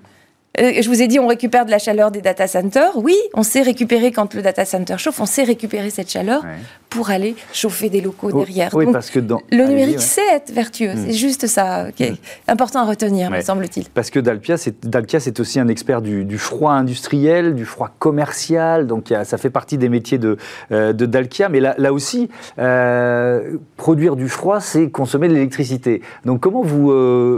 Euh, 0.60 0.74
je 0.82 0.90
vous 0.90 1.02
ai 1.02 1.08
dit, 1.08 1.18
on 1.18 1.28
récupère 1.28 1.66
de 1.66 1.72
la 1.72 1.80
chaleur 1.80 2.12
des 2.12 2.22
data 2.22 2.46
centers. 2.46 2.98
Oui, 2.98 3.16
on 3.34 3.44
sait 3.44 3.62
récupérer 3.62 4.12
quand 4.12 4.34
le 4.34 4.42
data 4.42 4.66
center 4.66 4.98
chauffe, 4.98 5.22
on 5.22 5.26
sait 5.26 5.44
récupérer 5.44 5.90
cette 5.90 6.10
chaleur 6.10 6.44
pour 6.90 7.10
aller 7.10 7.36
chauffer 7.54 7.90
des 7.90 8.02
locaux 8.02 8.34
derrière. 8.34 8.72
Oui, 8.74 8.86
parce 8.92 9.10
que 9.10 9.20
dans... 9.20 9.42
Le 9.50 9.66
numérique 9.66 10.02
sait 10.02 10.28
être 10.30 10.52
vertueux. 10.52 10.94
Hmm. 10.94 11.06
C'est 11.06 11.14
juste 11.14 11.48
ça 11.48 11.88
qui 11.96 12.04
est 12.04 12.12
hmm. 12.12 12.50
important 12.50 12.82
à 12.82 12.86
retenir, 12.86 13.32
me 13.32 13.40
semble-t-il. 13.40 13.88
Parce 13.90 14.10
que 14.10 14.20
Dalpia, 14.20 14.58
c'est 14.58 15.40
aussi 15.40 15.60
un 15.60 15.70
expert 15.70 16.02
du, 16.02 16.38
froid 16.38 16.74
industriel, 16.74 17.56
du 17.56 17.64
froid 17.64 17.92
commercial. 17.98 18.88
Donc 18.88 19.14
ça 19.24 19.38
fait 19.38 19.50
partie 19.50 19.78
des 19.78 19.88
métiers 19.88 20.18
de, 20.18 20.38
euh, 20.74 20.92
de 20.92 21.06
Dalkia. 21.06 21.48
Mais 21.48 21.62
là, 21.62 21.76
là 21.78 21.94
aussi, 21.94 22.30
euh, 22.60 23.56
produire 23.78 24.18
du 24.18 24.28
froid, 24.28 24.60
c'est 24.60 24.90
consommer 24.90 25.30
de 25.30 25.34
l'électricité. 25.34 26.02
Donc 26.26 26.42
comment 26.42 26.62
vous, 26.62 26.92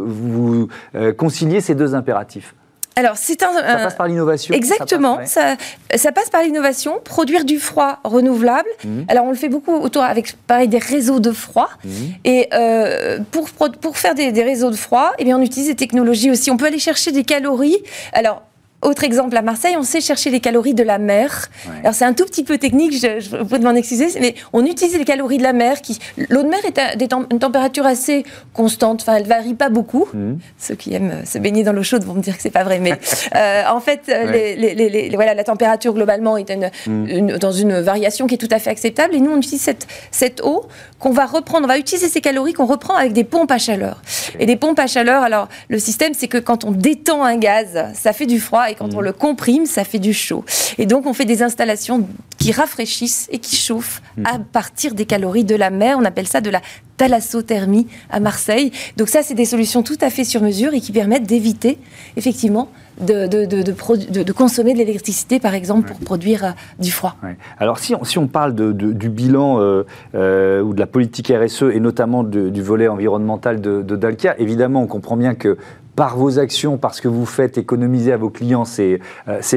vous 0.07 0.67
conciliez 1.15 1.61
ces 1.61 1.75
deux 1.75 1.93
impératifs? 1.93 2.55
Alors, 2.95 3.17
c'est 3.17 3.41
un. 3.43 3.53
Ça 3.53 3.61
passe 3.61 3.95
par 3.95 4.07
l'innovation. 4.07 4.53
Exactement. 4.53 5.19
Ça 5.25 5.55
passe, 5.89 6.01
ça, 6.01 6.11
passe 6.11 6.29
par 6.29 6.43
l'innovation. 6.43 6.99
Produire 7.03 7.43
du 7.45 7.59
froid 7.59 7.99
renouvelable. 8.03 8.69
Mhm. 8.83 9.05
Alors, 9.07 9.25
on 9.25 9.29
le 9.29 9.35
fait 9.35 9.49
beaucoup 9.49 9.73
autour 9.73 10.03
avec, 10.03 10.35
pareil, 10.47 10.67
des 10.67 10.77
réseaux 10.77 11.19
de 11.19 11.31
froid. 11.31 11.69
Mhm. 11.83 11.91
Et 12.25 12.49
euh, 12.53 13.19
pour, 13.31 13.49
pour 13.49 13.97
faire 13.97 14.15
des, 14.15 14.31
des, 14.31 14.43
réseaux 14.43 14.69
de 14.69 14.75
froid, 14.75 15.11
eh 15.17 15.23
bien, 15.23 15.37
on 15.37 15.41
utilise 15.41 15.67
des 15.67 15.75
technologies 15.75 16.31
aussi. 16.31 16.51
On 16.51 16.57
peut 16.57 16.65
aller 16.65 16.79
chercher 16.79 17.11
des 17.11 17.23
calories. 17.23 17.81
Alors, 18.11 18.43
autre 18.83 19.03
exemple, 19.03 19.35
à 19.35 19.41
Marseille, 19.41 19.75
on 19.77 19.83
sait 19.83 20.01
chercher 20.01 20.29
les 20.29 20.39
calories 20.39 20.73
de 20.73 20.83
la 20.83 20.97
mer. 20.97 21.49
Alors 21.81 21.93
c'est 21.93 22.05
un 22.05 22.13
tout 22.13 22.25
petit 22.25 22.43
peu 22.43 22.57
technique, 22.57 22.93
je, 22.93 23.19
je 23.19 23.35
vous 23.35 23.57
m'en 23.59 23.75
excuser, 23.75 24.07
mais 24.19 24.35
on 24.51 24.65
utilise 24.65 24.97
les 24.97 25.05
calories 25.05 25.37
de 25.37 25.43
la 25.43 25.53
mer. 25.53 25.81
Qui, 25.81 25.99
l'eau 26.29 26.43
de 26.43 26.47
mer 26.47 26.59
est 26.65 26.77
à 26.77 26.93
une 27.31 27.39
température 27.39 27.85
assez 27.85 28.23
constante. 28.53 29.01
Enfin, 29.01 29.15
elle 29.15 29.27
varie 29.27 29.53
pas 29.53 29.69
beaucoup. 29.69 30.07
Mmh. 30.13 30.33
Ceux 30.57 30.75
qui 30.75 30.93
aiment 30.93 31.25
se 31.25 31.37
baigner 31.37 31.63
dans 31.63 31.73
l'eau 31.73 31.83
chaude 31.83 32.03
vont 32.03 32.13
me 32.13 32.21
dire 32.21 32.35
que 32.35 32.41
c'est 32.41 32.49
pas 32.49 32.63
vrai, 32.63 32.79
mais 32.79 32.93
euh, 33.35 33.63
en 33.69 33.79
fait, 33.79 34.01
les, 34.07 34.55
les, 34.55 35.09
voilà, 35.15 35.33
la 35.33 35.43
température 35.43 35.93
globalement 35.93 36.37
est 36.37 36.49
mmh. 36.49 37.07
une, 37.07 37.37
dans 37.37 37.51
une 37.51 37.79
variation 37.79 38.27
qui 38.27 38.35
est 38.35 38.37
tout 38.37 38.47
à 38.51 38.59
fait 38.59 38.69
acceptable. 38.69 39.15
Et 39.15 39.19
nous, 39.19 39.31
on 39.31 39.37
utilise 39.37 39.61
cette, 39.61 39.87
cette 40.11 40.41
eau 40.41 40.65
qu'on 40.99 41.11
va 41.11 41.25
reprendre. 41.25 41.65
On 41.65 41.67
va 41.67 41.77
utiliser 41.77 42.09
ces 42.09 42.21
calories 42.21 42.53
qu'on 42.53 42.65
reprend 42.65 42.95
avec 42.95 43.13
des 43.13 43.23
pompes 43.23 43.51
à 43.51 43.57
chaleur. 43.57 44.01
Et 44.39 44.45
des 44.45 44.55
pompes 44.55 44.79
à 44.79 44.87
chaleur. 44.87 45.23
Alors, 45.23 45.47
le 45.69 45.79
système, 45.79 46.13
c'est 46.13 46.27
que 46.27 46.37
quand 46.37 46.63
on 46.63 46.71
détend 46.71 47.23
un 47.23 47.37
gaz, 47.37 47.85
ça 47.93 48.13
fait 48.13 48.25
du 48.25 48.39
froid 48.39 48.69
et 48.69 48.72
quand 48.75 48.93
on 48.93 49.01
mm. 49.01 49.05
le 49.05 49.13
comprime, 49.13 49.65
ça 49.65 49.83
fait 49.83 49.99
du 49.99 50.13
chaud. 50.13 50.43
Et 50.77 50.85
donc, 50.85 51.05
on 51.05 51.13
fait 51.13 51.25
des 51.25 51.43
installations 51.43 52.07
qui 52.37 52.51
rafraîchissent 52.51 53.27
et 53.31 53.39
qui 53.39 53.55
chauffent 53.55 54.01
mm. 54.17 54.25
à 54.25 54.39
partir 54.39 54.93
des 54.93 55.05
calories 55.05 55.43
de 55.43 55.55
la 55.55 55.69
mer. 55.69 55.97
On 55.99 56.05
appelle 56.05 56.27
ça 56.27 56.41
de 56.41 56.49
la 56.49 56.61
thalassothermie 56.97 57.87
à 58.09 58.19
Marseille. 58.19 58.71
Donc 58.97 59.09
ça, 59.09 59.23
c'est 59.23 59.33
des 59.33 59.45
solutions 59.45 59.83
tout 59.83 59.97
à 60.01 60.09
fait 60.09 60.23
sur 60.23 60.41
mesure 60.41 60.73
et 60.73 60.81
qui 60.81 60.91
permettent 60.91 61.27
d'éviter, 61.27 61.79
effectivement, 62.17 62.69
de, 63.01 63.27
de, 63.27 63.45
de, 63.45 64.23
de, 64.23 64.31
consommer 64.31 64.73
de 64.73 64.77
l'électricité, 64.77 65.39
par 65.39 65.53
exemple, 65.53 65.87
pour 65.87 65.99
produire 65.99 66.45
euh, 66.45 66.49
du 66.79 66.91
froid. 66.91 67.15
Alors, 67.57 67.79
si 67.79 67.95
on, 67.95 68.03
si 68.03 68.17
on 68.17 68.27
parle 68.27 68.53
du 68.53 69.09
bilan 69.09 69.59
euh, 69.59 69.83
euh, 70.15 70.61
ou 70.61 70.73
de 70.73 70.79
la 70.79 70.85
politique 70.85 71.31
RSE, 71.35 71.63
et 71.73 71.79
notamment 71.79 72.23
du 72.23 72.61
volet 72.61 72.87
environnemental 72.87 73.61
de, 73.61 73.81
Dalkia, 73.81 74.39
évidemment, 74.39 74.81
on 74.83 74.87
comprend 74.87 75.17
bien 75.17 75.35
que 75.35 75.57
par 75.95 76.17
vos 76.17 76.39
actions, 76.39 76.77
parce 76.77 77.01
que 77.01 77.07
vous 77.07 77.25
faites 77.25 77.57
économiser 77.57 78.11
à 78.11 78.17
vos 78.17 78.29
clients, 78.29 78.65
c'est 78.65 78.99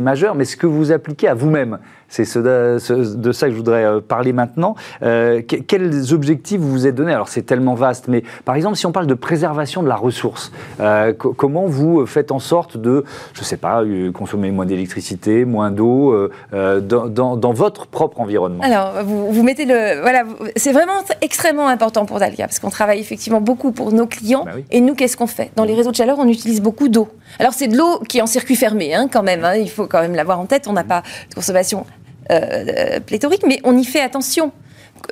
majeur, 0.00 0.34
mais 0.34 0.44
ce 0.44 0.56
que 0.56 0.66
vous 0.66 0.92
appliquez 0.92 1.28
à 1.28 1.34
vous-même, 1.34 1.78
c'est 2.08 2.24
de 2.38 3.32
ça 3.32 3.46
que 3.46 3.52
je 3.52 3.56
voudrais 3.56 3.84
euh, 3.84 4.00
parler 4.00 4.32
maintenant. 4.32 4.74
Euh, 5.02 5.42
quels 5.42 6.14
objectifs 6.14 6.60
vous 6.60 6.70
vous 6.70 6.86
êtes 6.86 6.94
donnés? 6.94 7.12
Alors 7.12 7.28
c'est 7.28 7.42
tellement 7.42 7.74
vaste, 7.74 8.08
mais 8.08 8.22
par 8.44 8.54
exemple 8.54 8.76
si 8.76 8.86
on 8.86 8.92
parle 8.92 9.06
de 9.06 9.14
préservation 9.14 9.82
de 9.82 9.88
la 9.88 9.96
ressource, 9.96 10.52
euh, 10.80 11.12
comment 11.12 11.66
vous 11.66 12.06
faites 12.06 12.32
en 12.32 12.38
sorte 12.38 12.76
de, 12.76 13.04
je 13.34 13.40
ne 13.40 13.44
sais 13.44 13.56
pas, 13.56 13.82
consommer 14.14 14.50
moins 14.50 14.66
d'électricité, 14.66 15.44
moins 15.44 15.70
d'eau 15.70 16.14
dans, 16.52 17.52
votre 17.52 17.86
propre 17.86 18.20
environnement? 18.20 18.62
Alors 18.62 19.02
vous, 19.04 19.32
vous 19.32 19.42
mettez 19.42 19.64
le, 19.64 20.00
voilà, 20.00 20.24
c'est 20.56 20.72
vraiment 20.72 21.02
extrêmement 21.20 21.68
important 21.68 22.06
pour 22.06 22.18
Dalia 22.18 22.46
parce 22.46 22.58
qu'on 22.58 22.70
travaille 22.70 23.00
effectivement 23.00 23.40
beaucoup 23.40 23.72
pour 23.72 23.92
nos 23.92 24.06
clients 24.06 24.44
bah 24.44 24.52
et 24.70 24.80
nous 24.80 24.94
qu'est-ce 24.94 25.16
qu'on 25.16 25.26
fait? 25.26 25.50
Dans 25.56 25.64
les 25.64 25.74
réseaux 25.74 25.90
de 25.90 25.96
chaleur, 25.96 26.18
on 26.18 26.28
utilise 26.28 26.60
beaucoup 26.60 26.88
d'eau. 26.88 27.08
Alors 27.38 27.52
c'est 27.52 27.68
de 27.68 27.76
l'eau 27.76 28.00
qui 28.08 28.18
est 28.18 28.22
en 28.22 28.26
circuit 28.26 28.56
fermé 28.56 28.94
hein, 28.94 29.08
quand 29.10 29.22
même. 29.22 29.44
Hein, 29.44 29.56
il 29.56 29.70
faut 29.70 29.86
quand 29.86 30.00
même 30.00 30.14
l'avoir 30.14 30.40
en 30.40 30.46
tête. 30.46 30.66
On 30.68 30.72
n'a 30.72 30.84
pas 30.84 31.02
de 31.30 31.34
consommation 31.34 31.86
euh, 32.30 33.00
pléthorique, 33.00 33.42
mais 33.46 33.60
on 33.64 33.76
y 33.76 33.84
fait 33.84 34.00
attention. 34.00 34.52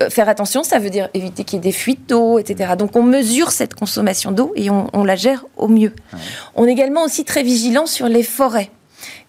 Euh, 0.03 0.11
faire 0.11 0.29
attention, 0.29 0.63
ça 0.63 0.79
veut 0.79 0.91
dire 0.91 1.09
éviter 1.15 1.45
qu'il 1.45 1.59
y 1.59 1.61
ait 1.61 1.63
des 1.63 1.73
fuites 1.73 2.09
d'eau, 2.09 2.39
etc. 2.39 2.73
Donc 2.77 2.97
on 2.97 3.03
mesure 3.03 3.53
cette 3.53 3.75
consommation 3.75 4.33
d'eau 4.33 4.53
et 4.57 4.71
on, 4.71 5.05
la 5.05 5.17
gère 5.17 5.45
au 5.57 5.69
mieux. 5.69 5.93
On 6.55 6.67
est 6.67 6.73
également 6.73 7.05
aussi 7.05 7.25
très 7.25 7.43
vigilant 7.43 7.87
sur 7.87 8.09
les 8.09 8.23
forêts. 8.23 8.71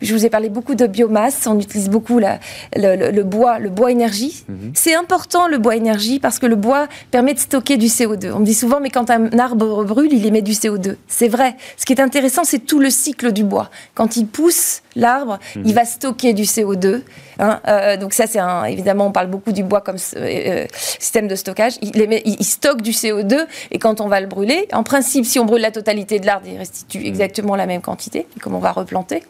Je 0.01 0.13
vous 0.13 0.25
ai 0.25 0.29
parlé 0.29 0.49
beaucoup 0.49 0.75
de 0.75 0.87
biomasse, 0.87 1.47
on 1.47 1.59
utilise 1.59 1.89
beaucoup 1.89 2.19
le, 2.19 3.23
bois, 3.23 3.59
le 3.59 3.69
bois 3.69 3.91
énergie. 3.91 4.45
Mhm. 4.47 4.71
C'est 4.73 4.95
important 4.95 5.47
le 5.47 5.57
bois 5.57 5.75
énergie 5.75 6.19
parce 6.19 6.39
que 6.39 6.45
le 6.45 6.55
bois 6.55 6.87
permet 7.11 7.33
de 7.33 7.39
stocker 7.39 7.75
du 7.77 7.87
CO2. 7.87 8.31
On 8.31 8.39
me 8.39 8.45
dit 8.45 8.53
souvent, 8.53 8.79
mais 8.79 8.89
quand 8.89 9.09
un 9.09 9.37
arbre 9.37 9.83
brûle, 9.83 10.13
il 10.13 10.25
émet 10.25 10.41
du 10.41 10.53
CO2. 10.53 10.95
C'est 11.07 11.27
vrai. 11.27 11.55
Ce 11.77 11.85
qui 11.85 11.93
est 11.93 12.01
intéressant, 12.01 12.43
c'est 12.45 12.59
tout 12.59 12.79
le 12.79 12.89
cycle 12.89 13.33
du 13.33 13.43
bois. 13.43 13.69
Quand 13.93 14.15
il 14.15 14.27
pousse 14.27 14.81
l'arbre, 14.95 15.39
mhm. 15.55 15.63
il 15.65 15.73
va 15.73 15.85
stocker 15.85 16.33
du 16.33 16.43
CO2. 16.43 17.01
Hein. 17.39 17.59
Euh, 17.67 17.97
donc 17.97 18.13
ça, 18.13 18.27
c'est 18.27 18.39
un, 18.39 18.65
évidemment, 18.65 19.07
on 19.07 19.11
parle 19.11 19.27
beaucoup 19.27 19.51
du 19.51 19.63
bois 19.63 19.81
comme 19.81 19.97
euh, 20.15 20.19
euh, 20.19 20.65
système 20.71 21.27
de 21.27 21.35
stockage. 21.35 21.73
Il, 21.81 21.99
émet, 22.01 22.21
il, 22.25 22.43
stocke 22.43 22.81
du 22.81 22.91
CO2 22.91 23.45
et 23.71 23.79
quand 23.79 24.01
on 24.01 24.07
va 24.07 24.21
le 24.21 24.27
brûler, 24.27 24.67
en 24.73 24.83
principe, 24.83 25.25
si 25.25 25.39
on 25.39 25.45
brûle 25.45 25.61
la 25.61 25.71
totalité 25.71 26.19
de 26.19 26.25
l'arbre, 26.25 26.47
il 26.47 26.57
restitue 26.57 26.99
mhm. 26.99 27.05
exactement 27.05 27.55
la 27.55 27.65
même 27.65 27.81
quantité, 27.81 28.27
comme 28.41 28.55
on 28.55 28.59
va 28.59 28.71
replanter. 28.71 29.23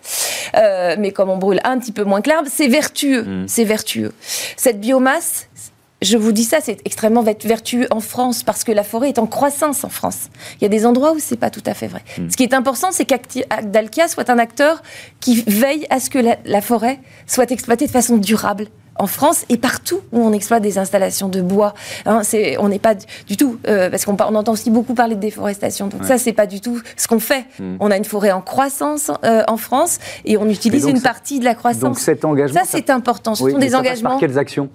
Euh, 0.55 0.95
mais 0.99 1.11
comme 1.11 1.29
on 1.29 1.37
brûle 1.37 1.59
un 1.63 1.79
petit 1.79 1.91
peu 1.91 2.03
moins 2.03 2.21
que 2.21 2.29
l'arbre, 2.29 2.49
c'est 2.51 2.67
vertueux. 2.67 3.23
Mm. 3.23 3.45
C'est 3.47 3.63
vertueux. 3.63 4.13
Cette 4.57 4.79
biomasse, 4.79 5.47
je 6.05 6.17
vous 6.17 6.31
dis 6.31 6.43
ça, 6.43 6.59
c'est 6.61 6.79
extrêmement 6.85 7.23
vertueux 7.23 7.87
en 7.91 7.99
France 7.99 8.43
parce 8.43 8.63
que 8.63 8.71
la 8.71 8.83
forêt 8.83 9.09
est 9.09 9.19
en 9.19 9.27
croissance 9.27 9.83
en 9.83 9.89
France. 9.89 10.29
Il 10.59 10.63
y 10.63 10.65
a 10.65 10.69
des 10.69 10.85
endroits 10.85 11.13
où 11.13 11.19
c'est 11.19 11.35
pas 11.35 11.49
tout 11.49 11.63
à 11.65 11.73
fait 11.73 11.87
vrai. 11.87 12.03
Mm. 12.17 12.29
Ce 12.29 12.37
qui 12.37 12.43
est 12.43 12.53
important, 12.53 12.89
c'est 12.91 13.05
qu'Alkia 13.05 14.07
soit 14.07 14.29
un 14.29 14.39
acteur 14.39 14.81
qui 15.19 15.43
veille 15.47 15.85
à 15.89 15.99
ce 15.99 16.09
que 16.09 16.19
la 16.19 16.61
forêt 16.61 16.99
soit 17.27 17.51
exploitée 17.51 17.87
de 17.87 17.91
façon 17.91 18.17
durable 18.17 18.67
en 18.97 19.07
France 19.07 19.45
et 19.49 19.57
partout 19.57 20.01
où 20.11 20.19
on 20.19 20.31
exploite 20.31 20.63
des 20.63 20.77
installations 20.77 21.29
de 21.29 21.41
bois. 21.41 21.73
Hein, 22.05 22.21
c'est, 22.23 22.57
on 22.57 22.69
n'est 22.69 22.79
pas 22.79 22.95
du 22.95 23.37
tout, 23.37 23.59
euh, 23.67 23.89
parce 23.89 24.05
qu'on 24.05 24.15
on 24.17 24.35
entend 24.35 24.53
aussi 24.53 24.69
beaucoup 24.69 24.93
parler 24.93 25.15
de 25.15 25.19
déforestation. 25.19 25.87
Donc 25.87 26.05
ça, 26.05 26.17
c'est 26.17 26.33
pas 26.33 26.47
du 26.47 26.61
tout 26.61 26.81
ce 26.95 27.07
qu'on 27.07 27.19
fait. 27.19 27.45
Hmm. 27.59 27.75
On 27.79 27.91
a 27.91 27.97
une 27.97 28.05
forêt 28.05 28.31
en 28.31 28.41
croissance 28.41 29.11
euh, 29.23 29.43
en 29.47 29.57
France 29.57 29.99
et 30.23 30.37
on 30.37 30.47
utilise 30.47 30.85
une 30.85 31.01
partie 31.01 31.39
de 31.39 31.45
la 31.45 31.55
croissance. 31.55 31.81
Donc 31.81 31.99
cet 31.99 32.25
engagement, 32.25 32.59
ça, 32.59 32.65
c'est 32.65 32.89
important. 32.89 33.35
Ce 33.35 33.49
sont 33.49 33.57
des 33.57 33.75
engagements. 33.75 34.11
par 34.11 34.19
quelles 34.19 34.37
actions? 34.37 34.69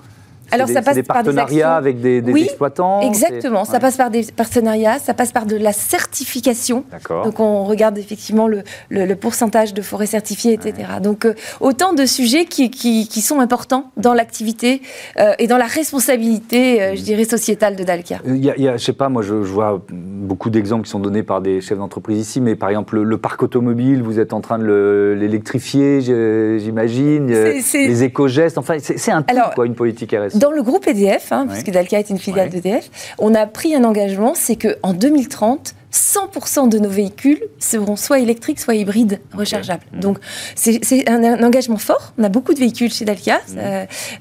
Alors 0.52 0.68
ça 0.68 0.82
passe 0.82 0.94
des 0.94 1.02
partenariats 1.02 1.74
avec 1.74 2.00
des, 2.00 2.20
des 2.20 2.42
exploitants 2.42 3.00
Exactement, 3.02 3.64
ça 3.64 3.80
passe 3.80 3.96
par 3.96 4.10
des 4.10 4.26
partenariats, 4.34 4.98
ça 4.98 5.14
passe 5.14 5.32
par 5.32 5.46
de 5.46 5.56
la 5.56 5.72
certification. 5.72 6.84
Donc 7.24 7.40
on 7.40 7.64
regarde 7.64 7.98
effectivement 7.98 8.48
le, 8.48 8.62
le, 8.88 9.14
pourcentage 9.14 9.74
de 9.74 9.82
forêts 9.82 10.06
certifiées, 10.06 10.54
etc. 10.54 10.74
Donc 11.02 11.24
euh, 11.24 11.34
autant 11.60 11.92
de 11.92 12.06
sujets 12.06 12.44
qui, 12.44 12.70
qui, 12.70 13.08
qui 13.08 13.20
sont 13.20 13.40
importants 13.40 13.90
dans 13.96 14.14
l'activité 14.14 14.82
euh, 15.18 15.32
et 15.38 15.46
dans 15.46 15.58
la 15.58 15.66
responsabilité, 15.66 16.82
euh, 16.82 16.94
je 16.96 17.02
dirais, 17.02 17.24
sociétale 17.24 17.76
de 17.76 17.84
Dalkia. 17.84 18.20
Il 18.26 18.44
y 18.44 18.50
a, 18.50 18.56
il 18.56 18.64
y 18.64 18.68
a 18.68 18.76
je 18.76 18.84
sais 18.84 18.92
pas, 18.92 19.08
moi 19.08 19.22
je, 19.22 19.34
vois 19.34 19.82
beaucoup 19.90 20.48
d'exemples 20.50 20.84
qui 20.84 20.90
sont 20.90 21.00
donnés 21.00 21.22
par 21.22 21.40
des 21.40 21.60
chefs 21.60 21.78
d'entreprise 21.78 22.18
ici, 22.18 22.40
mais 22.40 22.54
par 22.54 22.68
exemple 22.68 23.00
le, 23.00 23.18
parc 23.18 23.42
automobile, 23.42 24.02
vous 24.02 24.18
êtes 24.18 24.32
en 24.32 24.40
train 24.40 24.58
de 24.58 25.16
l'électrifier, 25.18 26.00
j'imagine, 26.00 27.28
les 27.28 28.04
éco-gestes, 28.04 28.58
enfin 28.58 28.76
c'est 28.78 29.10
un 29.10 29.22
tout, 29.22 29.36
quoi, 29.54 29.66
une 29.66 29.74
politique 29.74 30.14
RSE. 30.14 30.39
Dans 30.40 30.52
le 30.52 30.62
groupe 30.62 30.86
EDF, 30.86 31.32
hein, 31.32 31.46
puisque 31.46 31.70
Dalkia 31.70 31.98
est 31.98 32.08
une 32.08 32.18
filiale 32.18 32.48
d'EDF, 32.48 32.88
on 33.18 33.34
a 33.34 33.44
pris 33.44 33.74
un 33.74 33.84
engagement, 33.84 34.32
c'est 34.34 34.56
qu'en 34.56 34.94
2030, 34.94 35.74
100% 35.92 36.70
de 36.70 36.78
nos 36.78 36.88
véhicules 36.88 37.42
seront 37.58 37.94
soit 37.94 38.20
électriques, 38.20 38.58
soit 38.58 38.74
hybrides 38.74 39.20
rechargeables. 39.34 39.84
Mmh. 39.92 40.00
Donc 40.00 40.18
c'est 40.54 41.06
un, 41.10 41.44
engagement 41.44 41.76
fort. 41.76 42.14
On 42.16 42.24
a 42.24 42.30
beaucoup 42.30 42.54
de 42.54 42.58
véhicules 42.58 42.90
chez 42.90 43.04
Dalkia. 43.04 43.36
Mmh. 43.36 43.58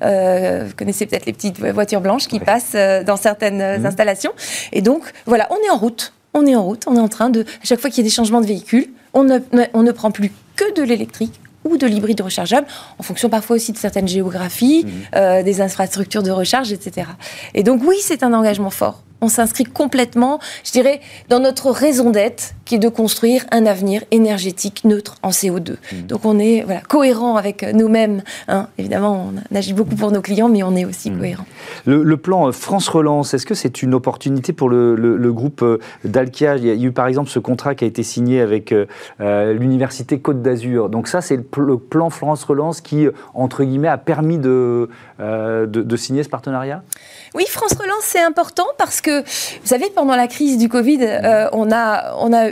Euh, 0.02 0.66
vous 0.68 0.76
connaissez 0.76 1.06
peut-être 1.06 1.26
les 1.26 1.32
petites 1.32 1.58
voitures 1.62 2.02
blanches 2.02 2.28
qui 2.28 2.42
passent 2.42 2.74
euh, 2.76 3.02
dans 3.02 3.16
certaines 3.16 3.80
mmh. 3.80 3.86
installations. 3.86 4.34
Et 4.74 4.82
donc 4.82 5.04
voilà, 5.26 5.48
on 5.52 5.58
est 5.66 5.70
en 5.70 5.78
route. 5.78 6.12
On 6.34 6.46
est 6.46 6.56
en 6.56 6.64
route. 6.64 6.84
On 6.86 6.98
est 6.98 7.02
en 7.02 7.08
train 7.08 7.30
de, 7.30 7.44
à 7.44 7.64
chaque 7.64 7.80
fois 7.80 7.90
qu'il 7.90 8.04
y 8.04 8.06
a 8.06 8.10
des 8.10 8.14
changements 8.14 8.42
de 8.42 8.48
véhicules, 8.48 8.90
on 9.14 9.24
ne, 9.24 9.40
on 9.74 9.84
ne 9.84 9.92
prend 9.94 10.12
plus 10.12 10.34
que 10.58 10.74
de 10.74 10.84
l'électrique 10.84 11.40
ou 11.66 11.78
de 11.78 11.86
l'hybride 11.88 12.22
rechargeable, 12.22 12.68
en 12.98 13.04
fonction 13.04 13.30
parfois 13.30 13.56
aussi 13.58 13.72
de 13.72 13.78
certaines 13.78 14.08
géographies, 14.08 14.86
euh, 15.16 15.44
des 15.44 15.62
infrastructures 15.62 16.24
de 16.24 16.32
recharge, 16.32 16.72
etc. 16.72 17.08
Et 17.54 17.64
donc 17.64 17.82
oui, 17.86 17.98
c'est 18.02 18.24
un 18.24 18.34
engagement 18.34 18.70
fort 18.70 19.04
on 19.22 19.28
s'inscrit 19.28 19.66
complètement, 19.66 20.40
je 20.64 20.72
dirais, 20.72 21.02
dans 21.28 21.40
notre 21.40 21.72
raison 21.72 22.10
d'être, 22.10 22.54
qui 22.70 22.76
est 22.76 22.80
de 22.80 22.88
construire 22.88 23.46
un 23.52 23.66
avenir 23.66 24.04
énergétique 24.12 24.84
neutre 24.84 25.16
en 25.24 25.32
CO2. 25.32 25.72
Mmh. 25.72 26.02
Donc 26.08 26.24
on 26.24 26.38
est 26.38 26.62
voilà, 26.62 26.82
cohérent 26.82 27.36
avec 27.36 27.64
nous-mêmes. 27.64 28.22
Hein. 28.48 28.68
Évidemment, 28.78 29.32
on 29.34 29.56
agit 29.56 29.74
beaucoup 29.74 29.96
pour 29.96 30.12
nos 30.12 30.22
clients, 30.22 30.50
mais 30.50 30.62
on 30.62 30.76
est 30.76 30.86
aussi 30.86 31.10
mmh. 31.10 31.18
cohérent. 31.18 31.46
Le, 31.88 32.18
plan 32.18 32.52
France 32.52 32.88
Relance, 32.88 33.34
est-ce 33.34 33.48
que 33.48 33.56
c'est 33.56 33.82
une 33.82 33.96
opportunité 33.96 34.54
pour 34.54 34.70
le, 34.70 35.32
groupe 35.34 35.64
euh, 35.64 35.80
Dalkia? 36.04 36.58
Il 36.58 36.66
y 36.68 36.70
a 36.70 36.76
eu 36.76 36.92
par 36.92 37.08
exemple 37.08 37.32
ce 37.32 37.40
contrat 37.40 37.74
qui 37.74 37.86
a 37.86 37.88
été 37.88 38.04
signé 38.04 38.40
avec 38.40 38.72
euh, 38.72 38.86
euh, 39.20 39.54
l'Université 39.54 40.20
Côte 40.20 40.44
d'Azur. 40.44 40.90
Donc 40.90 41.08
ça, 41.08 41.22
c'est 41.22 41.38
le, 41.38 41.78
plan 41.80 42.12
France 42.12 42.44
Relance 42.44 42.82
qui, 42.82 43.08
entre 43.34 43.64
guillemets, 43.64 43.88
a 43.88 43.98
permis 43.98 44.38
de, 44.38 44.90
de 45.18 45.96
signer 45.96 46.22
ce 46.22 46.30
partenariat? 46.30 46.84
Oui, 47.36 47.46
France 47.48 47.74
Relance, 47.74 48.04
c'est 48.04 48.22
important 48.22 48.66
parce 48.78 49.02
que, 49.02 49.22
vous 49.22 49.68
savez, 49.68 49.90
pendant 49.94 50.16
la 50.16 50.28
crise 50.28 50.58
du 50.58 50.68
Covid, 50.68 51.00
euh, 51.02 51.48
on, 51.52 51.72
a, 51.72 52.16
on 52.18 52.34
a 52.34 52.52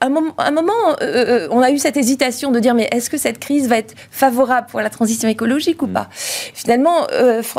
un 0.00 0.08
moment, 0.08 0.34
un 0.38 0.50
moment 0.50 0.72
euh, 1.02 1.46
euh, 1.46 1.48
on 1.50 1.60
a 1.60 1.70
eu 1.70 1.78
cette 1.78 1.96
hésitation 1.96 2.50
de 2.50 2.60
dire 2.60 2.74
mais 2.74 2.88
est-ce 2.92 3.10
que 3.10 3.16
cette 3.16 3.38
crise 3.38 3.68
va 3.68 3.78
être 3.78 3.94
favorable 4.10 4.68
pour 4.70 4.80
la 4.80 4.90
transition 4.90 5.28
écologique 5.28 5.82
ou 5.82 5.86
mm. 5.86 5.92
pas? 5.92 6.08
Finalement, 6.12 7.06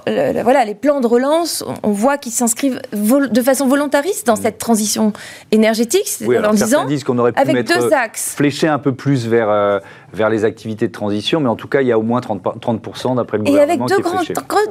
voilà, 0.05 0.65
les 0.65 0.75
plans 0.75 1.01
de 1.01 1.07
relance, 1.07 1.63
on, 1.83 1.91
voit 1.91 2.17
qu'ils 2.17 2.31
s'inscrivent 2.31 2.81
de 2.93 3.41
façon 3.41 3.67
volontariste 3.67 4.27
dans 4.27 4.33
mm. 4.33 4.41
cette 4.41 4.57
transition 4.57 5.13
énergétique, 5.51 6.07
oui, 6.21 6.37
en 6.37 6.53
disant 6.53 6.85
qu'on 7.05 7.17
aurait 7.17 7.31
pu 7.31 7.41
avec 7.41 7.67
deux 7.67 7.93
axes, 7.93 8.35
flécher 8.35 8.67
un 8.67 8.79
peu 8.79 8.93
plus 8.93 9.27
vers 9.27 9.81
vers 10.13 10.29
les 10.29 10.45
activités 10.45 10.87
de 10.87 10.91
transition, 10.91 11.39
mais 11.39 11.49
en 11.49 11.55
tout 11.55 11.67
cas, 11.67 11.81
il 11.81 11.87
y 11.87 11.91
a 11.91 11.99
au 11.99 12.01
moins 12.01 12.19
30%, 12.19 12.59
30 12.59 13.15
d'après 13.15 13.37
le 13.37 13.43
gouvernement. 13.43 13.59
Et 13.59 13.61
avec 13.61 13.79
deux, 13.85 14.01
grands, 14.01 14.21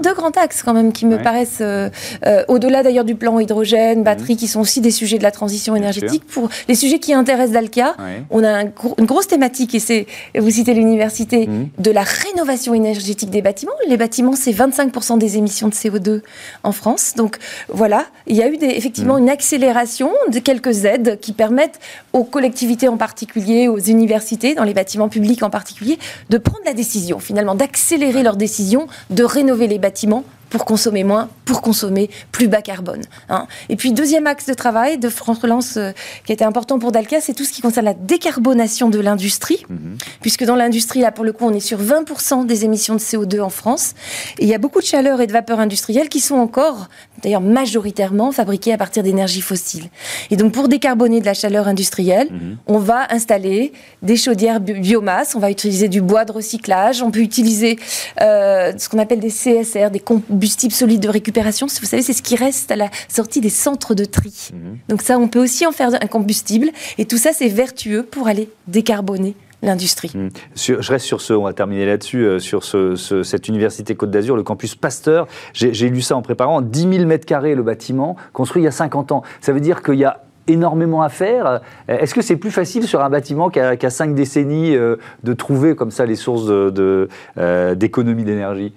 deux 0.02 0.14
grands 0.14 0.31
axes 0.31 0.62
quand 0.62 0.74
même 0.74 0.92
qui 0.92 1.07
me 1.07 1.18
paraissent, 1.18 1.59
euh, 1.61 1.90
euh, 2.26 2.42
au-delà 2.48 2.83
d'ailleurs 2.83 3.04
du 3.04 3.14
plan 3.14 3.38
hydrogène, 3.38 4.02
batterie, 4.02 4.35
mhm. 4.35 4.38
qui 4.38 4.48
sont 4.48 4.61
aussi 4.61 4.81
des 4.81 4.90
sujets 4.90 5.18
de 5.18 5.22
la 5.22 5.31
transition 5.31 5.76
énergétique. 5.76 6.24
Pour 6.26 6.48
les 6.68 6.74
sujets 6.74 6.98
qui 6.98 7.14
intéressent 7.14 7.52
Dalkia, 7.59 7.97
on 8.31 8.44
a 8.44 8.62
une 8.62 9.07
grosse 9.07 9.27
thématique, 9.27 9.75
et 9.75 9.81
c'est, 9.81 10.07
vous 10.38 10.51
citez 10.51 10.75
l'université, 10.75 11.47
mhm. 11.47 11.68
de 11.79 11.90
la 11.90 12.03
rénovation 12.03 12.75
énergétique 12.75 13.31
des 13.31 13.42
bâtiments. 13.42 13.73
Les 13.88 13.97
bâtiments, 13.97 14.37
c'est 14.37 14.53
25% 14.53 15.18
des 15.18 15.37
émissions 15.37 15.68
de 15.68 15.75
CO2 15.75 16.23
en 16.62 16.73
France. 16.73 17.14
Donc 17.16 17.38
voilà, 17.68 18.07
il 18.27 18.37
y 18.37 18.42
a 18.42 18.49
eu 18.49 18.57
des, 18.57 18.66
effectivement 18.66 19.14
mhm. 19.14 19.23
une 19.23 19.31
accélération 19.31 20.11
de 20.31 20.38
quelques 20.38 20.85
aides 20.85 21.18
qui 21.21 21.33
permettent 21.33 21.81
aux 22.12 22.25
collectivités 22.25 22.88
en 22.88 22.97
particulier, 22.97 23.68
aux 23.68 23.79
universités, 23.79 24.55
dans 24.55 24.64
les 24.64 24.75
bâtiments 24.75 25.09
publics, 25.09 25.42
en 25.42 25.51
particulier, 25.51 25.99
de 26.31 26.38
prendre 26.38 26.64
la 26.64 26.75
décision, 26.75 27.18
finalement, 27.18 27.55
d'accélérer 27.55 28.23
leur 28.23 28.37
décision 28.37 28.87
de 29.11 29.25
rénover 29.25 29.66
les 29.66 29.79
bâtiments 29.79 30.25
pour 30.50 30.64
consommer 30.64 31.04
moins, 31.04 31.28
pour 31.44 31.62
consommer 31.62 32.11
plus 32.32 32.48
bas 32.48 32.62
carbone. 32.62 33.02
Hein. 33.28 33.46
Et 33.68 33.76
puis, 33.76 33.92
deuxième 33.92 34.26
axe 34.26 34.46
de 34.46 34.54
travail 34.54 34.98
de 34.98 35.08
France 35.08 35.38
Relance 35.38 35.76
euh, 35.76 35.92
qui 36.24 36.32
était 36.32 36.44
important 36.44 36.78
pour 36.78 36.92
Dalca, 36.92 37.20
c'est 37.20 37.34
tout 37.34 37.44
ce 37.44 37.52
qui 37.52 37.62
concerne 37.62 37.87
la 37.87 37.94
décarbonation 37.94 38.88
de 38.88 38.98
l'industrie, 38.98 39.64
mhm. 39.68 39.96
puisque 40.20 40.44
dans 40.44 40.56
l'industrie, 40.56 41.00
là, 41.00 41.12
pour 41.12 41.24
le 41.24 41.32
coup, 41.32 41.44
on 41.44 41.52
est 41.52 41.61
sur 41.61 41.80
20% 41.80 42.46
des 42.46 42.64
émissions 42.64 42.94
de 42.94 43.00
CO2 43.00 43.40
en 43.40 43.50
France. 43.50 43.94
Et 44.38 44.44
il 44.44 44.48
y 44.48 44.54
a 44.54 44.58
beaucoup 44.58 44.80
de 44.80 44.87
chaleur 44.87 45.20
et 45.20 45.26
de 45.26 45.32
vapeur 45.32 45.61
industrielle 45.61 46.08
qui 46.08 46.20
sont 46.20 46.37
encore, 46.37 46.88
d'ailleurs 47.22 47.40
majoritairement, 47.40 48.32
fabriquées 48.32 48.72
à 48.72 48.78
partir 48.78 49.02
d'énergie 49.02 49.40
fossile. 49.40 49.90
Et 50.30 50.37
donc, 50.37 50.52
pour 50.52 50.68
décarboner 50.68 51.20
de 51.20 51.26
la 51.26 51.34
chaleur 51.34 51.68
industrielle, 51.68 52.28
mhm. 52.30 52.56
on 52.66 52.78
va 52.78 53.06
installer 53.11 53.72
des 54.02 54.16
chaudières 54.16 54.61
biomasse, 54.61 55.34
on 55.34 55.40
va 55.40 55.50
utiliser 55.50 55.88
du 55.88 56.00
bois 56.00 56.24
de 56.24 56.32
recyclage, 56.32 57.02
on 57.02 57.11
peut 57.11 57.20
utiliser 57.20 57.78
euh, 58.20 58.72
ce 58.76 58.88
qu'on 58.88 58.98
appelle 58.98 59.20
des 59.20 59.30
CSR, 59.30 59.90
des 59.90 60.00
combustible 60.38 60.72
solide 60.72 61.01
de 61.01 61.09
récupération. 61.09 61.66
Vous 61.66 61.87
savez, 61.87 62.01
c'est 62.01 62.12
ce 62.12 62.22
qui 62.22 62.37
reste 62.37 62.70
à 62.70 62.77
la 62.77 62.90
sortie 63.09 63.40
des 63.40 63.48
centres 63.48 63.94
de 63.94 64.05
tri. 64.05 64.51
Mhm. 64.53 64.79
Donc 64.88 65.03
ça, 65.03 65.18
on 65.18 65.27
peut 65.27 65.42
aussi 65.42 65.66
en 65.66 65.72
faire 65.72 65.90
un 65.92 66.07
combustible. 66.07 66.68
Et 66.96 67.07
tout 67.07 67.18
ça, 67.18 67.31
c'est 67.33 67.48
vertueux 67.48 68.05
pour 68.05 68.29
aller 68.29 68.48
décarboner 68.68 69.35
l'industrie. 69.64 70.12
Mhm. 70.14 70.31
Je 70.55 70.92
reste 70.92 71.07
sur 71.07 71.20
ce, 71.20 71.33
on 71.33 71.42
va 71.42 71.55
terminer 71.55 71.87
là-dessus, 71.87 72.24
euh, 72.24 72.38
sur 72.38 72.62
cette 72.62 73.48
université 73.48 73.96
Côte 73.96 74.12
d'Azur, 74.12 74.37
le 74.37 74.44
campus 74.44 74.77
Pasteur. 74.77 75.27
J'ai 75.55 75.90
lu 75.90 76.03
ça 76.03 76.14
en 76.14 76.22
préparant, 76.22 76.61
10 76.61 76.88
000 76.88 77.07
mètres 77.07 77.27
carrés 77.27 77.57
le 77.57 77.64
bâtiment, 77.64 78.14
construit 78.33 78.62
il 78.62 78.66
y 78.66 78.68
a 78.68 78.70
50 78.70 79.11
ans. 79.11 79.24
Ça 79.40 79.53
veut 79.53 79.61
dire 79.61 79.83
qu'il 79.83 79.96
y 79.96 80.05
a 80.05 80.22
énormément 80.46 81.03
à 81.03 81.09
faire. 81.09 81.62
Est-ce 81.88 82.14
que 82.14 82.22
c'est 82.22 82.37
plus 82.37 82.53
facile 82.53 82.87
sur 82.87 83.03
un 83.03 83.11
bâtiment 83.11 83.51
qui 83.51 83.59
a, 83.59 83.90
cinq 83.90 84.14
décennies 84.14 84.77
euh, 84.77 84.96
de 85.24 85.33
trouver 85.33 85.74
comme 85.74 85.90
ça 85.90 86.07
les 86.07 86.14
sources 86.14 86.46
euh, 86.48 87.74
d'économie 87.74 88.22
de, 88.22 88.29
d'énergie? 88.29 88.72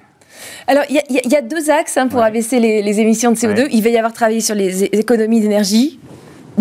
Alors, 0.67 0.83
il 0.89 1.01
y, 1.09 1.35
a 1.35 1.41
deux 1.41 1.69
axes 1.69 1.97
hein, 1.97 2.07
pour 2.07 2.21
abaisser 2.21 2.59
les, 2.59 2.99
émissions 2.99 3.31
de 3.31 3.37
CO2. 3.37 3.67
Il 3.71 3.83
va 3.83 3.89
y 3.89 3.97
avoir 3.97 4.13
travaillé 4.13 4.41
sur 4.41 4.55
les 4.55 4.83
économies 4.85 5.41
d'énergie, 5.41 5.99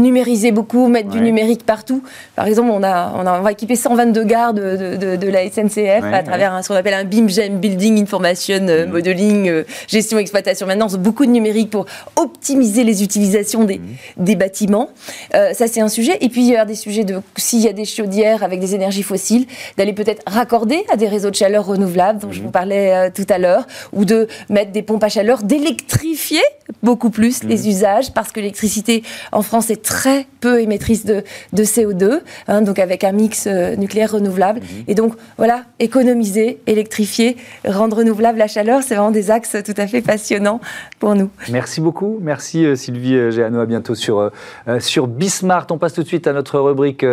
numériser 0.01 0.53
beaucoup, 0.53 0.89
mettre 0.89 1.09
du 1.09 1.21
numérique 1.21 1.65
partout. 1.65 2.03
Par 2.37 2.47
exemple, 2.47 2.71
on, 2.73 2.83
a, 2.83 3.13
on, 3.17 3.27
a, 3.27 3.41
va 3.41 3.53
équiper 3.53 3.77
122 3.77 4.25
gares 4.25 4.55
de, 4.55 4.97
de, 5.17 5.29
la 5.29 5.49
SNCF 5.49 6.05
à 6.13 6.23
travers 6.23 6.63
ce 6.63 6.69
qu'on 6.69 6.75
appelle 6.75 6.95
un 6.95 7.05
BIM-GEM, 7.05 7.59
Building 7.59 8.03
Information 8.03 8.67
euh, 8.69 8.87
mm. 8.87 8.91
Modeling, 8.91 9.49
euh, 9.49 9.65
gestion 9.89 10.19
exploitation. 10.19 10.67
Maintenant, 10.67 10.89
beaucoup 10.99 11.27
de 11.27 11.31
numérique 11.31 11.71
pour 11.71 11.87
optimiser 12.17 12.85
les 12.85 13.03
utilisations 13.03 13.65
des, 13.65 13.79
mm. 13.79 13.85
des 14.19 14.37
bâtiments. 14.37 14.91
Euh, 15.35 15.53
ça, 15.55 15.67
c'est 15.67 15.81
un 15.81 15.89
sujet. 15.89 16.19
Et 16.21 16.29
puis, 16.29 16.43
il 16.43 16.49
y 16.49 16.57
a 16.57 16.65
des 16.65 16.75
sujets 16.75 17.05
de, 17.05 17.21
s'il 17.37 17.61
y 17.61 17.69
a 17.69 17.73
des 17.73 17.85
chaudières 17.85 18.43
avec 18.43 18.61
des 18.61 18.75
énergies 18.75 19.03
fossiles, 19.03 19.47
d'aller 19.77 19.93
peut-être 19.93 20.23
raccorder 20.27 20.85
à 20.93 20.97
des 20.97 21.09
réseaux 21.09 21.31
de 21.31 21.37
chaleur 21.37 21.67
renouvelables, 21.67 22.19
dont 22.19 22.33
je 22.33 22.41
mm. 22.41 22.45
vous 22.45 22.51
parlais 22.51 23.11
tout 23.11 23.27
à 23.29 23.39
l'heure, 23.39 23.67
ou 23.93 24.05
de 24.05 24.29
mettre 24.49 24.73
des 24.73 24.83
pompes 24.83 25.05
à 25.05 25.09
chaleur, 25.09 25.43
d'électrifier 25.43 26.43
beaucoup 26.83 27.11
plus 27.11 27.43
les 27.45 27.69
usages, 27.69 28.13
parce 28.13 28.33
que 28.33 28.41
l'électricité 28.41 29.03
en 29.33 29.43
France 29.43 29.71
est 29.71 29.83
très 29.91 30.27
peu 30.41 30.61
émettrice 30.61 31.05
de, 31.05 31.25
de 31.53 31.65
CO2, 31.65 32.21
hein, 32.47 32.63
donc 32.63 32.79
avec 32.79 33.03
un 33.03 33.11
mix 33.11 33.49
euh, 33.49 33.75
nucléaire 33.75 34.13
renouvelable. 34.13 34.61
Mhm. 34.61 34.85
Et 34.87 34.95
donc, 34.95 35.15
voilà, 35.37 35.65
économiser, 35.81 36.61
électrifier, 36.69 37.37
rendre 37.67 37.97
renouvelable 37.97 38.39
la 38.39 38.47
chaleur, 38.47 38.85
c'est 38.85 38.95
vraiment 38.95 39.11
des 39.11 39.33
axes 39.33 39.57
tout 39.65 39.75
à 39.77 39.89
fait 39.89 40.01
passionnants 40.01 40.61
pour 41.01 41.17
nous. 41.17 41.29
Merci 41.51 41.81
beaucoup. 41.81 42.19
Merci 42.23 42.65
euh, 42.65 42.77
Sylvie 42.77 43.17
euh, 43.17 43.31
Géano. 43.33 43.59
À 43.59 43.67
bientôt 43.67 43.97
sur, 43.97 44.31
sur 44.79 45.09
Bismart. 45.09 45.67
On 45.71 45.79
passe 45.79 45.95
tout 45.95 46.05
de 46.05 46.07
suite 46.07 46.29
à 46.29 46.33
notre 46.33 46.61
rubrique 46.61 47.05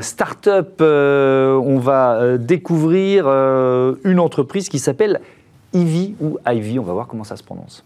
Startup. 0.00 0.80
on 0.80 1.78
va 1.78 2.38
découvrir 2.38 3.26
une 4.04 4.20
entreprise 4.20 4.68
qui 4.68 4.78
s'appelle 4.78 5.20
Ivy 5.74 6.14
ou 6.20 6.38
Ivy. 6.46 6.78
On 6.78 6.84
va 6.84 6.92
voir 6.92 7.08
comment 7.08 7.24
ça 7.24 7.36
se 7.36 7.42
prononce. 7.42 7.84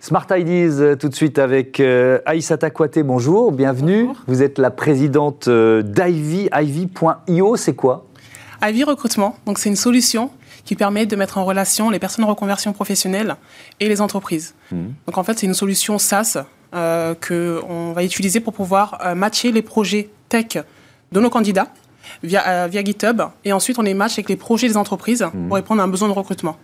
Smart 0.00 0.26
Ideas, 0.30 0.80
euh, 0.80 0.96
tout 0.96 1.08
de 1.10 1.14
suite 1.14 1.38
avec 1.38 1.78
euh, 1.78 2.20
Aïssata 2.24 2.70
Kouate, 2.70 2.98
bonjour, 3.00 3.52
bienvenue. 3.52 4.08
Vous 4.26 4.42
êtes 4.42 4.58
la 4.58 4.70
présidente 4.70 5.48
euh, 5.48 5.82
d'Ivy, 5.82 6.48
Ivy.io, 6.54 7.56
c'est 7.56 7.74
quoi? 7.74 8.06
Ivy 8.62 8.84
Recrutement, 8.84 9.36
donc 9.46 9.58
c'est 9.58 9.68
une 9.68 9.76
solution 9.76 10.30
qui 10.64 10.74
permet 10.74 11.04
de 11.04 11.16
mettre 11.16 11.36
en 11.38 11.44
relation 11.44 11.90
les 11.90 11.98
personnes 11.98 12.24
en 12.24 12.28
reconversion 12.28 12.72
professionnelle 12.72 13.36
et 13.78 13.88
les 13.88 14.00
entreprises. 14.00 14.54
Mmh. 14.72 14.76
Donc 15.06 15.18
en 15.18 15.22
fait, 15.22 15.38
c'est 15.38 15.46
une 15.46 15.54
solution 15.54 15.98
SaaS 15.98 16.38
euh, 16.74 17.14
qu'on 17.14 17.92
va 17.92 18.02
utiliser 18.04 18.40
pour 18.40 18.52
pouvoir 18.54 19.00
matcher 19.16 19.52
les 19.52 19.62
projets 19.62 20.08
tech 20.28 20.58
de 21.12 21.20
nos 21.20 21.30
candidats 21.30 21.68
via, 22.22 22.68
via 22.68 22.84
GitHub. 22.84 23.22
Et 23.44 23.52
ensuite, 23.52 23.78
on 23.78 23.82
les 23.82 23.94
match 23.94 24.12
avec 24.12 24.28
les 24.28 24.36
projets 24.36 24.68
des 24.68 24.76
entreprises 24.76 25.26
Mhm. 25.34 25.48
pour 25.48 25.56
répondre 25.56 25.80
à 25.80 25.84
un 25.84 25.88
besoin 25.88 26.08
de 26.08 26.14
recrutement. 26.14 26.56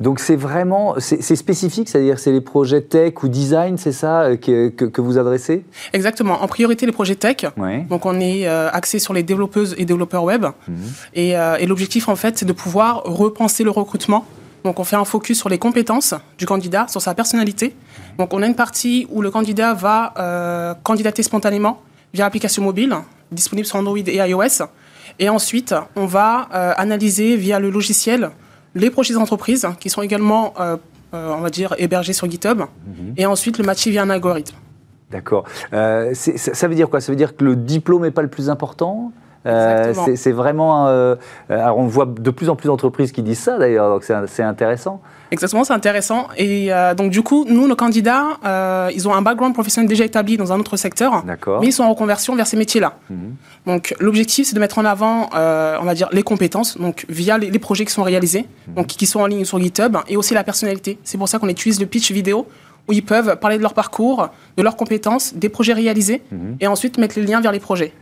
Donc 0.00 0.18
c'est 0.18 0.36
vraiment, 0.36 0.94
c'est 0.98 1.36
spécifique, 1.36 1.88
c'est-à-dire 1.88 2.18
c'est 2.18 2.32
les 2.32 2.40
projets 2.40 2.80
tech 2.80 3.22
ou 3.22 3.28
design, 3.28 3.76
c'est 3.76 3.92
ça 3.92 4.22
euh, 4.22 4.36
que, 4.36 4.68
que- 4.68 4.86
que 4.86 5.00
vous 5.00 5.18
adressez? 5.18 5.62
Exactement. 5.92 6.42
En 6.42 6.48
priorité, 6.48 6.86
les 6.86 6.92
projets 6.92 7.16
tech. 7.16 7.44
Donc, 7.90 8.06
on 8.06 8.18
est 8.18 8.48
euh, 8.48 8.70
axé 8.72 8.98
sur 8.98 9.12
les 9.12 9.22
développeuses 9.22 9.74
et 9.78 9.84
développeurs 9.84 10.24
web. 10.24 10.46
Mhm. 10.68 10.76
Et, 11.14 11.36
euh, 11.36 11.56
et 11.58 11.66
l'objectif, 11.66 12.08
en 12.08 12.16
fait, 12.16 12.38
c'est 12.38 12.46
de 12.46 12.52
pouvoir 12.52 13.02
repenser 13.04 13.62
le 13.62 13.70
recrutement. 13.70 14.24
Donc, 14.64 14.78
on 14.78 14.84
fait 14.84 14.96
un 14.96 15.04
focus 15.04 15.38
sur 15.38 15.48
les 15.48 15.58
compétences 15.58 16.14
du 16.38 16.46
candidat, 16.46 16.86
sur 16.88 17.00
sa 17.02 17.14
personnalité. 17.14 17.74
Donc, 18.18 18.32
on 18.32 18.42
a 18.42 18.46
une 18.46 18.54
partie 18.54 19.06
où 19.10 19.20
le 19.22 19.30
candidat 19.30 19.74
va 19.74 20.12
euh, 20.18 20.74
candidater 20.82 21.22
spontanément 21.22 21.82
via 22.14 22.24
application 22.26 22.62
mobile, 22.62 22.94
disponible 23.32 23.66
sur 23.66 23.76
Android 23.76 23.98
et 23.98 24.16
iOS. 24.16 24.64
Et 25.18 25.28
ensuite, 25.28 25.74
on 25.96 26.06
va 26.06 26.48
analyser 26.76 27.36
via 27.36 27.58
le 27.60 27.68
logiciel 27.70 28.30
les 28.74 28.90
projets 28.90 29.14
d'entreprise 29.14 29.66
qui 29.78 29.90
sont 29.90 30.02
également, 30.02 30.54
euh, 30.60 30.76
euh, 31.14 31.32
on 31.32 31.40
va 31.40 31.50
dire, 31.50 31.74
hébergés 31.78 32.12
sur 32.12 32.30
GitHub. 32.30 32.62
Et 33.16 33.26
ensuite, 33.26 33.58
le 33.58 33.64
matcher 33.64 33.90
via 33.90 34.02
un 34.02 34.10
algorithme. 34.10 34.56
D'accord. 35.10 35.44
Euh, 35.72 36.14
ça 36.14 36.68
veut 36.68 36.74
dire 36.74 36.88
quoi? 36.88 37.00
Ça 37.00 37.10
veut 37.10 37.16
dire 37.16 37.36
que 37.36 37.44
le 37.44 37.56
diplôme 37.56 38.02
n'est 38.02 38.12
pas 38.12 38.22
le 38.22 38.28
plus 38.28 38.48
important? 38.48 39.12
Euh, 39.46 39.94
c'est 40.16 40.32
vraiment. 40.32 40.86
euh, 40.88 41.16
alors 41.48 41.78
on 41.78 41.86
voit 41.86 42.04
de 42.06 42.30
plus 42.30 42.48
en 42.50 42.56
plus 42.56 42.66
d'entreprises 42.66 43.10
qui 43.12 43.22
disent 43.22 43.38
ça 43.38 43.56
d'ailleurs, 43.58 43.88
donc 43.88 44.04
c'est 44.28 44.42
intéressant. 44.42 45.00
Exactement, 45.32 45.64
c'est 45.64 45.72
intéressant. 45.72 46.26
Et 46.36 46.72
euh, 46.72 46.92
donc, 46.94 47.10
du 47.10 47.22
coup, 47.22 47.46
nous, 47.48 47.68
nos 47.68 47.76
candidats, 47.76 48.24
ils 48.94 49.08
ont 49.08 49.14
un 49.14 49.22
background 49.22 49.54
professionnel 49.54 49.88
déjà 49.88 50.04
établi 50.04 50.36
dans 50.36 50.52
un 50.52 50.58
autre 50.58 50.76
secteur, 50.76 51.22
D'accord. 51.24 51.60
mais 51.60 51.68
ils 51.68 51.72
sont 51.72 51.84
en 51.84 51.90
reconversion 51.90 52.34
vers 52.34 52.46
ces 52.46 52.56
métiers-là. 52.56 52.94
Mhm. 53.08 53.34
Donc, 53.66 53.94
l'objectif, 54.00 54.46
c'est 54.48 54.54
de 54.54 54.60
mettre 54.60 54.78
en 54.78 54.84
avant, 54.84 55.30
on 55.32 55.84
va 55.84 55.94
dire, 55.94 56.08
les 56.12 56.22
compétences, 56.22 56.76
donc 56.78 57.06
via 57.08 57.38
les, 57.38 57.50
les 57.50 57.58
projets 57.58 57.84
qui 57.84 57.92
sont 57.92 58.02
réalisés, 58.02 58.46
Mhm. 58.68 58.74
donc 58.74 58.86
qui 58.88 59.06
sont 59.06 59.20
en 59.20 59.26
ligne 59.26 59.44
sur 59.44 59.58
GitHub, 59.60 59.96
et 60.08 60.16
aussi 60.16 60.34
la 60.34 60.44
personnalité. 60.44 60.98
C'est 61.04 61.16
pour 61.18 61.28
ça 61.28 61.38
qu'on 61.38 61.48
utilise 61.48 61.80
le 61.80 61.86
pitch 61.86 62.10
vidéo, 62.10 62.46
où 62.88 62.92
ils 62.92 63.04
peuvent 63.04 63.36
parler 63.36 63.56
de 63.56 63.62
leur 63.62 63.74
parcours, 63.74 64.28
de 64.56 64.62
leurs 64.64 64.74
compétences, 64.76 65.34
des 65.34 65.48
projets 65.48 65.74
réalisés, 65.74 66.22
Mhm. 66.32 66.56
et 66.60 66.66
ensuite 66.66 66.98
mettre 66.98 67.18
les 67.20 67.24
liens 67.26 67.40
vers 67.40 67.52
les 67.52 67.60
projets. 67.60 67.92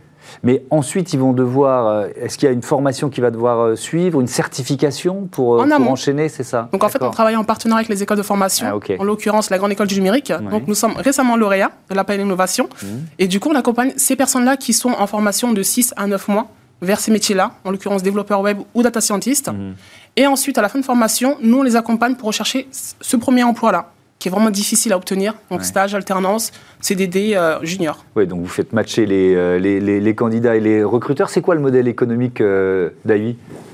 Mais 0.43 0.63
ensuite, 0.69 1.13
ils 1.13 1.19
vont 1.19 1.33
devoir. 1.33 1.87
euh, 1.87 2.07
Est-ce 2.21 2.37
qu'il 2.37 2.47
y 2.47 2.49
a 2.49 2.53
une 2.53 2.61
formation 2.61 3.09
qui 3.09 3.21
va 3.21 3.31
devoir 3.31 3.59
euh, 3.59 3.75
suivre, 3.75 4.19
une 4.21 4.27
certification 4.27 5.27
pour, 5.31 5.55
euh, 5.55 5.59
En 5.63 5.65
pour 5.65 5.73
amont. 5.75 5.91
enchaîner, 5.91 6.29
c'est 6.29 6.43
ça? 6.43 6.69
Donc 6.71 6.83
en 6.83 6.89
fait, 6.89 7.01
on 7.01 7.11
travaille 7.11 7.35
en 7.35 7.43
partenariat 7.43 7.79
avec 7.79 7.89
les 7.89 8.03
écoles 8.03 8.17
de 8.17 8.23
formation, 8.23 8.65
Ah, 8.69 8.95
en 8.99 9.03
l'occurrence 9.03 9.49
la 9.49 9.57
Grande 9.57 9.71
École 9.71 9.87
du 9.87 9.95
Numérique. 9.95 10.31
Donc 10.51 10.67
nous 10.67 10.75
sommes 10.75 10.95
récemment 10.97 11.35
lauréats 11.37 11.71
de 11.89 11.95
l'appel 11.95 12.19
innovation. 12.21 12.69
Mhm. 12.83 13.05
Et 13.19 13.27
du 13.27 13.39
coup, 13.39 13.49
on 13.51 13.55
accompagne 13.55 13.93
ces 13.97 14.15
personnes-là 14.15 14.57
qui 14.57 14.73
sont 14.73 14.91
en 14.91 15.07
formation 15.07 15.51
de 15.53 15.63
6 15.63 15.93
à 15.97 16.07
9 16.07 16.27
mois 16.27 16.47
vers 16.81 16.99
ces 16.99 17.11
métiers-là, 17.11 17.51
en 17.65 17.71
l'occurrence 17.71 18.03
développeur 18.03 18.39
web 18.41 18.59
ou 18.73 18.83
data 18.83 19.01
scientist. 19.01 19.49
Mhm. 19.49 19.75
Et 20.15 20.27
ensuite, 20.27 20.57
à 20.57 20.61
la 20.61 20.69
fin 20.69 20.79
de 20.79 20.85
formation, 20.85 21.37
nous, 21.41 21.59
on 21.59 21.63
les 21.63 21.75
accompagne 21.75 22.15
pour 22.15 22.27
rechercher 22.27 22.67
ce 22.71 23.17
premier 23.17 23.43
emploi-là, 23.43 23.91
qui 24.19 24.27
est 24.27 24.31
vraiment 24.31 24.49
difficile 24.49 24.91
à 24.91 24.97
obtenir. 24.97 25.33
Donc 25.49 25.59
Ouais. 25.59 25.65
stage, 25.65 25.95
alternance, 25.95 26.51
CDD, 26.81 27.35
euh, 27.35 27.57
junior. 27.63 28.03
Oui, 28.17 28.27
donc 28.27 28.41
vous 28.41 28.47
faites 28.49 28.73
matcher 28.73 29.05
les, 29.05 29.33
euh, 29.33 29.57
les, 29.59 29.79
les- 29.79 30.01
les 30.01 30.13
candidats 30.15 30.57
et 30.57 30.59
les 30.59 30.83
recruteurs. 30.83 31.29
C'est 31.29 31.39
quoi 31.41 31.55
le 31.55 31.61
modèle 31.61 31.87
économique 31.87 32.41
euh, 32.41 32.89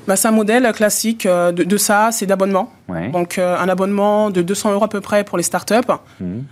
Bah, 0.07 0.15
c'est 0.15 0.27
un 0.27 0.31
modèle 0.31 0.71
classique 0.73 1.25
euh, 1.25 1.51
de, 1.51 1.63
de 1.63 1.77
ça, 1.77 2.09
c'est 2.11 2.27
d'abonnement. 2.27 2.71
Ouais. 2.87 3.09
Donc 3.09 3.39
un 3.39 3.67
abonnement 3.67 4.29
de 4.29 4.43
200 4.43 4.71
euros 4.73 4.83
à 4.85 4.87
peu 4.87 5.01
près 5.01 5.23
pour 5.23 5.37
les 5.39 5.43
startups. 5.43 5.73
Mhm. 6.19 6.43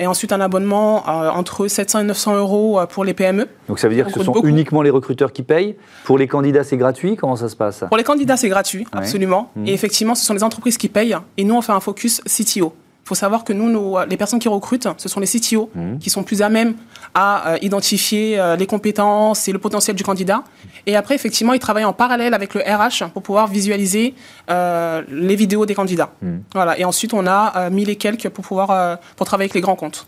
Et 0.00 0.06
ensuite 0.08 0.32
un 0.32 0.40
abonnement 0.40 1.08
entre 1.08 1.68
700 1.68 2.00
et 2.00 2.04
900 2.04 2.34
euros 2.36 2.80
pour 2.90 3.04
les 3.04 3.14
PME. 3.14 3.46
Donc 3.68 3.78
ça 3.78 3.86
veut 3.88 3.94
dire 3.94 4.06
que 4.06 4.12
ce 4.12 4.24
sont 4.24 4.32
beaucoup. 4.32 4.48
uniquement 4.48 4.82
les 4.82 4.90
recruteurs 4.90 5.32
qui 5.32 5.44
payent. 5.44 5.76
Pour 6.02 6.18
les 6.18 6.26
candidats, 6.26 6.64
c'est 6.64 6.76
gratuit? 6.76 7.14
Comment 7.14 7.36
ça 7.36 7.48
se 7.48 7.54
passe? 7.54 7.84
Pour 7.86 7.96
les 7.96 8.02
candidats, 8.02 8.36
c'est 8.36 8.48
gratuit, 8.48 8.80
Ouais. 8.92 8.98
absolument. 8.98 9.52
Mhm. 9.54 9.68
Et 9.68 9.74
effectivement, 9.74 10.16
ce 10.16 10.26
sont 10.26 10.34
les 10.34 10.42
entreprises 10.42 10.76
qui 10.76 10.88
payent. 10.88 11.16
Et 11.36 11.44
nous, 11.44 11.54
on 11.54 11.62
fait 11.62 11.70
un 11.70 11.78
focus 11.78 12.20
CTO. 12.26 12.72
Il 13.08 13.14
faut 13.14 13.14
savoir 13.14 13.42
que 13.42 13.54
nous, 13.54 13.96
les 14.06 14.18
personnes 14.18 14.38
qui 14.38 14.48
recrutent, 14.48 14.86
ce 14.98 15.08
sont 15.08 15.18
les 15.18 15.26
CTO 15.26 15.70
Mhm. 15.74 15.98
qui 15.98 16.10
sont 16.10 16.22
plus 16.24 16.42
à 16.42 16.50
même 16.50 16.74
à 17.14 17.52
euh, 17.54 17.58
identifier 17.62 18.38
euh, 18.38 18.54
les 18.54 18.66
compétences 18.66 19.48
et 19.48 19.52
le 19.52 19.58
potentiel 19.58 19.96
du 19.96 20.04
candidat. 20.04 20.44
Et 20.86 20.94
après, 20.94 21.14
effectivement, 21.14 21.54
ils 21.54 21.58
travaillent 21.58 21.86
en 21.86 21.94
parallèle 21.94 22.34
avec 22.34 22.52
le 22.52 22.60
RH 22.60 23.08
pour 23.14 23.22
pouvoir 23.22 23.46
visualiser 23.48 24.12
euh, 24.50 25.00
les 25.10 25.36
vidéos 25.36 25.64
des 25.64 25.74
candidats. 25.74 26.10
Mhm. 26.20 26.42
Voilà. 26.52 26.78
Et 26.78 26.84
ensuite, 26.84 27.14
on 27.14 27.26
a 27.26 27.70
1000 27.70 27.88
et 27.88 27.96
quelques 27.96 28.28
pour 28.28 28.44
pouvoir 28.44 28.98
pour 29.16 29.24
travailler 29.26 29.46
avec 29.46 29.54
les 29.54 29.62
grands 29.62 29.74
comptes. 29.76 30.06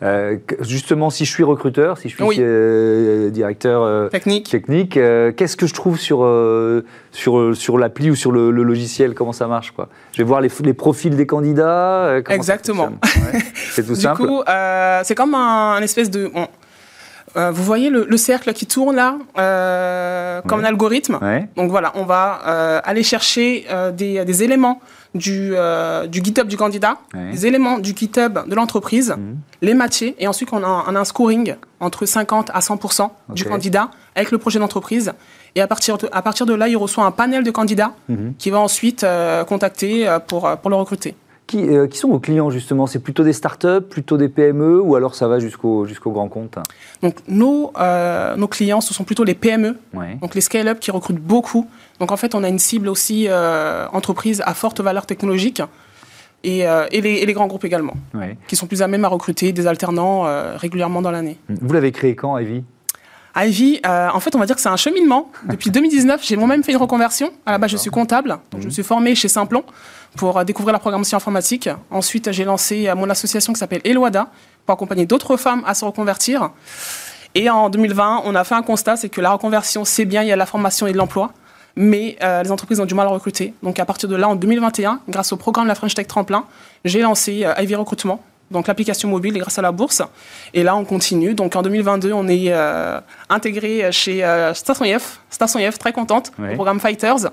Que- 0.00 0.40
Justement, 0.62 1.10
si 1.10 1.24
je 1.24 1.30
suis 1.30 1.44
recruteur, 1.44 1.96
si 1.98 2.08
je 2.08 2.14
suis 2.16 2.24
Oui. 2.24 3.30
directeur 3.30 4.10
Technique. 4.10 4.48
technique, 4.50 4.94
qu'est-ce 4.94 5.56
que 5.56 5.68
je 5.68 5.74
trouve 5.74 5.96
sur, 5.96 6.18
sur, 7.12 7.54
sur 7.56 7.78
l'appli 7.78 8.10
ou 8.10 8.14
sur 8.16 8.32
le, 8.32 8.50
le 8.50 8.62
logiciel 8.62 9.14
Comment 9.14 9.32
ça 9.32 9.46
marche 9.46 9.70
quoi 9.70 9.88
Je 10.12 10.18
vais 10.18 10.24
voir 10.24 10.40
les, 10.40 10.50
les 10.64 10.74
profils 10.74 11.14
des 11.14 11.26
candidats. 11.26 12.06
euh, 12.06 12.22
Exactement. 12.28 12.86
Ouais. 13.02 13.40
C'est 13.72 13.86
tout 13.86 13.94
Du 13.94 14.00
simple. 14.00 14.26
coup, 14.26 14.42
euh, 14.48 15.00
c'est 15.04 15.14
comme 15.14 15.34
un, 15.34 15.72
un 15.74 15.80
espèce 15.82 16.10
de. 16.10 16.30
euh, 17.36 17.50
vous 17.50 17.62
voyez 17.64 17.88
le, 17.90 18.04
le 18.08 18.16
cercle 18.16 18.52
qui 18.52 18.66
tourne 18.66 18.96
là, 18.96 19.16
euh, 19.38 20.40
comme 20.42 20.60
un 20.60 20.64
algorithme. 20.64 21.18
Ouais. 21.22 21.48
Donc 21.56 21.70
voilà, 21.70 21.92
on 21.94 22.04
va 22.04 22.40
euh, 22.46 22.80
aller 22.84 23.02
chercher 23.02 23.66
euh, 23.70 23.90
des, 23.92 24.24
des 24.24 24.42
éléments 24.42 24.80
du, 25.14 25.50
euh, 25.54 26.06
du 26.06 26.20
GitHub 26.24 26.46
du 26.48 26.56
candidat, 26.56 26.96
des 27.32 27.46
éléments 27.46 27.78
du 27.78 27.90
GitHub 27.94 28.38
de 28.48 28.54
l'entreprise, 28.54 29.10
Mhm. 29.16 29.36
les 29.60 29.74
matcher, 29.74 30.14
et 30.18 30.26
ensuite 30.26 30.48
on 30.52 30.62
a, 30.64 30.84
on 30.88 30.94
a 30.96 31.00
un 31.00 31.04
scoring 31.04 31.56
entre 31.80 32.06
50 32.06 32.50
à 32.54 32.60
100% 32.60 33.10
du 33.34 33.44
candidat 33.44 33.90
avec 34.14 34.30
le 34.30 34.38
projet 34.38 34.58
d'entreprise. 34.58 35.12
Et 35.54 35.60
à 35.60 35.66
partir, 35.66 35.98
de, 35.98 36.08
à 36.12 36.22
partir 36.22 36.46
de 36.46 36.54
là, 36.54 36.68
il 36.68 36.76
reçoit 36.76 37.04
un 37.04 37.10
panel 37.10 37.44
de 37.44 37.50
candidats 37.50 37.92
Mhm. 38.08 38.34
qui 38.38 38.50
va 38.50 38.58
ensuite 38.60 39.04
euh, 39.04 39.44
contacter 39.44 40.08
euh, 40.08 40.18
pour, 40.18 40.46
euh, 40.46 40.56
pour 40.56 40.70
le 40.70 40.76
recruter. 40.76 41.14
Qui, 41.46 41.58
euh, 41.68 41.86
qui 41.86 41.98
sont 41.98 42.08
vos 42.08 42.20
clients 42.20 42.48
justement? 42.50 42.86
C'est 42.86 43.00
plutôt 43.00 43.24
des 43.24 43.34
startups, 43.34 43.82
plutôt 43.90 44.16
des 44.16 44.28
PME 44.30 44.80
ou 44.80 44.94
alors 44.96 45.14
ça 45.14 45.28
va 45.28 45.38
jusqu'au 45.40 45.84
jusqu'au 45.86 46.10
grand 46.12 46.28
compte? 46.28 46.56
Donc 47.02 47.16
nos, 47.28 47.72
euh, 47.78 48.36
nos 48.36 48.48
clients, 48.48 48.80
ce 48.80 48.94
sont 48.94 49.04
plutôt 49.04 49.24
les 49.24 49.34
PME, 49.34 49.76
Ouais. 49.92 50.16
donc 50.22 50.34
les 50.34 50.40
scale-up 50.40 50.78
qui 50.80 50.90
recrutent 50.90 51.20
beaucoup. 51.20 51.68
Donc 52.00 52.10
en 52.12 52.16
fait, 52.16 52.34
on 52.34 52.42
a 52.44 52.48
une 52.48 52.60
cible 52.60 52.88
aussi 52.88 53.26
euh, 53.28 53.86
entreprise 53.92 54.42
à 54.46 54.54
forte 54.54 54.80
valeur 54.80 55.04
technologique 55.04 55.60
et, 56.44 56.66
euh, 56.66 56.86
et, 56.90 57.00
les, 57.02 57.14
et 57.16 57.26
les 57.26 57.32
grands 57.34 57.48
groupes 57.48 57.64
également, 57.66 57.94
Ouais. 58.14 58.38
qui 58.46 58.56
sont 58.56 58.66
plus 58.66 58.80
à 58.80 58.86
même 58.88 59.04
à 59.04 59.08
recruter 59.08 59.52
des 59.52 59.66
alternants 59.66 60.24
euh, 60.26 60.56
régulièrement 60.56 61.02
dans 61.02 61.10
l'année. 61.10 61.36
Vous 61.50 61.74
l'avez 61.74 61.92
créé 61.92 62.14
quand, 62.14 62.38
Ivy 62.38 62.62
Ivy, 63.36 63.80
euh, 63.86 64.08
en 64.12 64.20
fait, 64.20 64.34
on 64.34 64.38
va 64.38 64.46
dire 64.46 64.56
que 64.56 64.62
c'est 64.62 64.68
un 64.68 64.76
cheminement. 64.76 65.30
Depuis 65.44 65.70
2019, 65.72 66.20
j'ai 66.24 66.36
moi-même 66.36 66.62
fait 66.62 66.72
une 66.72 66.78
reconversion. 66.78 67.30
À 67.46 67.52
la 67.52 67.58
base, 67.58 67.70
je 67.70 67.76
suis 67.76 67.90
comptable, 67.90 68.38
donc 68.50 68.60
je 68.60 68.66
me 68.66 68.70
suis 68.70 68.82
formé 68.82 69.14
chez 69.14 69.28
Simplon 69.28 69.64
pour 70.16 70.38
euh, 70.38 70.44
découvrir 70.44 70.72
la 70.72 70.78
programmation 70.78 71.16
informatique. 71.16 71.68
Ensuite, 71.90 72.30
j'ai 72.32 72.44
lancé 72.44 72.88
euh, 72.88 72.94
mon 72.94 73.08
association 73.10 73.52
qui 73.52 73.58
s'appelle 73.58 73.80
Eloada 73.84 74.28
pour 74.66 74.74
accompagner 74.74 75.06
d'autres 75.06 75.36
femmes 75.36 75.62
à 75.66 75.74
se 75.74 75.84
reconvertir. 75.84 76.50
Et 77.34 77.48
en 77.48 77.70
2020, 77.70 78.22
on 78.24 78.34
a 78.34 78.44
fait 78.44 78.54
un 78.54 78.62
constat, 78.62 78.96
c'est 78.96 79.08
que 79.08 79.20
la 79.20 79.32
reconversion, 79.32 79.84
c'est 79.84 80.04
bien, 80.04 80.22
il 80.22 80.28
y 80.28 80.32
a 80.32 80.34
de 80.34 80.38
la 80.38 80.46
formation 80.46 80.86
et 80.86 80.92
de 80.92 80.98
l'emploi, 80.98 81.32
mais 81.76 82.16
euh, 82.22 82.42
les 82.42 82.52
entreprises 82.52 82.78
ont 82.80 82.84
du 82.84 82.94
mal 82.94 83.06
à 83.06 83.10
recruter. 83.10 83.54
Donc 83.62 83.78
à 83.78 83.86
partir 83.86 84.08
de 84.08 84.16
là, 84.16 84.28
en 84.28 84.36
2021, 84.36 85.00
grâce 85.08 85.32
au 85.32 85.36
programme 85.36 85.66
La 85.66 85.74
French 85.74 85.94
Tech 85.94 86.06
Tremplin, 86.06 86.44
j'ai 86.84 87.00
lancé 87.00 87.44
euh, 87.44 87.54
Ivy 87.58 87.74
Recrutement, 87.74 88.22
donc 88.52 88.68
l'application 88.68 89.08
mobile 89.08 89.36
grâce 89.38 89.58
à 89.58 89.62
la 89.62 89.72
bourse. 89.72 90.02
Et 90.54 90.62
là, 90.62 90.76
on 90.76 90.84
continue. 90.84 91.34
Donc 91.34 91.56
en 91.56 91.62
2022, 91.62 92.12
on 92.12 92.28
est 92.28 92.46
euh, 92.48 93.00
intégré 93.28 93.90
chez 93.92 94.24
euh, 94.24 94.54
Station 94.54 94.84
Station 95.30 95.60
très 95.78 95.92
contente, 95.92 96.32
au 96.38 96.54
programme 96.54 96.78
Fighters. 96.80 97.30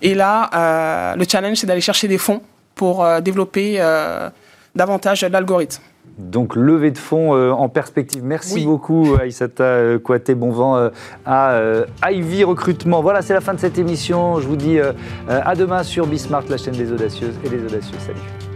Et 0.00 0.14
là, 0.14 0.50
euh, 0.54 1.16
le 1.16 1.24
challenge, 1.28 1.58
c'est 1.58 1.66
d'aller 1.66 1.80
chercher 1.80 2.08
des 2.08 2.18
fonds 2.18 2.40
pour 2.74 3.04
euh, 3.04 3.20
développer 3.20 3.76
euh, 3.78 4.30
davantage 4.74 5.22
l'algorithme. 5.24 5.82
Donc 6.18 6.56
levée 6.56 6.90
de 6.90 6.98
fonds 6.98 7.34
euh, 7.34 7.50
en 7.52 7.68
perspective. 7.68 8.22
Merci 8.22 8.54
Oui. 8.56 8.64
beaucoup 8.66 9.16
Aïssata 9.20 9.64
euh, 9.64 9.98
Kouaté. 9.98 10.34
Bon 10.34 10.50
vent 10.50 10.76
euh, 10.76 10.90
à 11.24 11.52
euh, 11.52 11.86
Ivy 12.10 12.44
Recrutement. 12.44 13.00
Voilà, 13.00 13.22
c'est 13.22 13.32
la 13.34 13.40
fin 13.40 13.54
de 13.54 13.60
cette 13.60 13.78
émission. 13.78 14.38
Je 14.40 14.46
vous 14.46 14.56
dis 14.56 14.78
euh, 14.78 14.92
euh, 15.30 15.40
à 15.44 15.54
demain 15.54 15.82
sur 15.82 16.06
Bismart, 16.06 16.44
la 16.48 16.58
chaîne 16.58 16.74
des 16.74 16.92
audacieuses 16.92 17.34
et 17.44 17.48
des 17.48 17.64
audacieux. 17.64 17.96
Salut. 17.98 18.51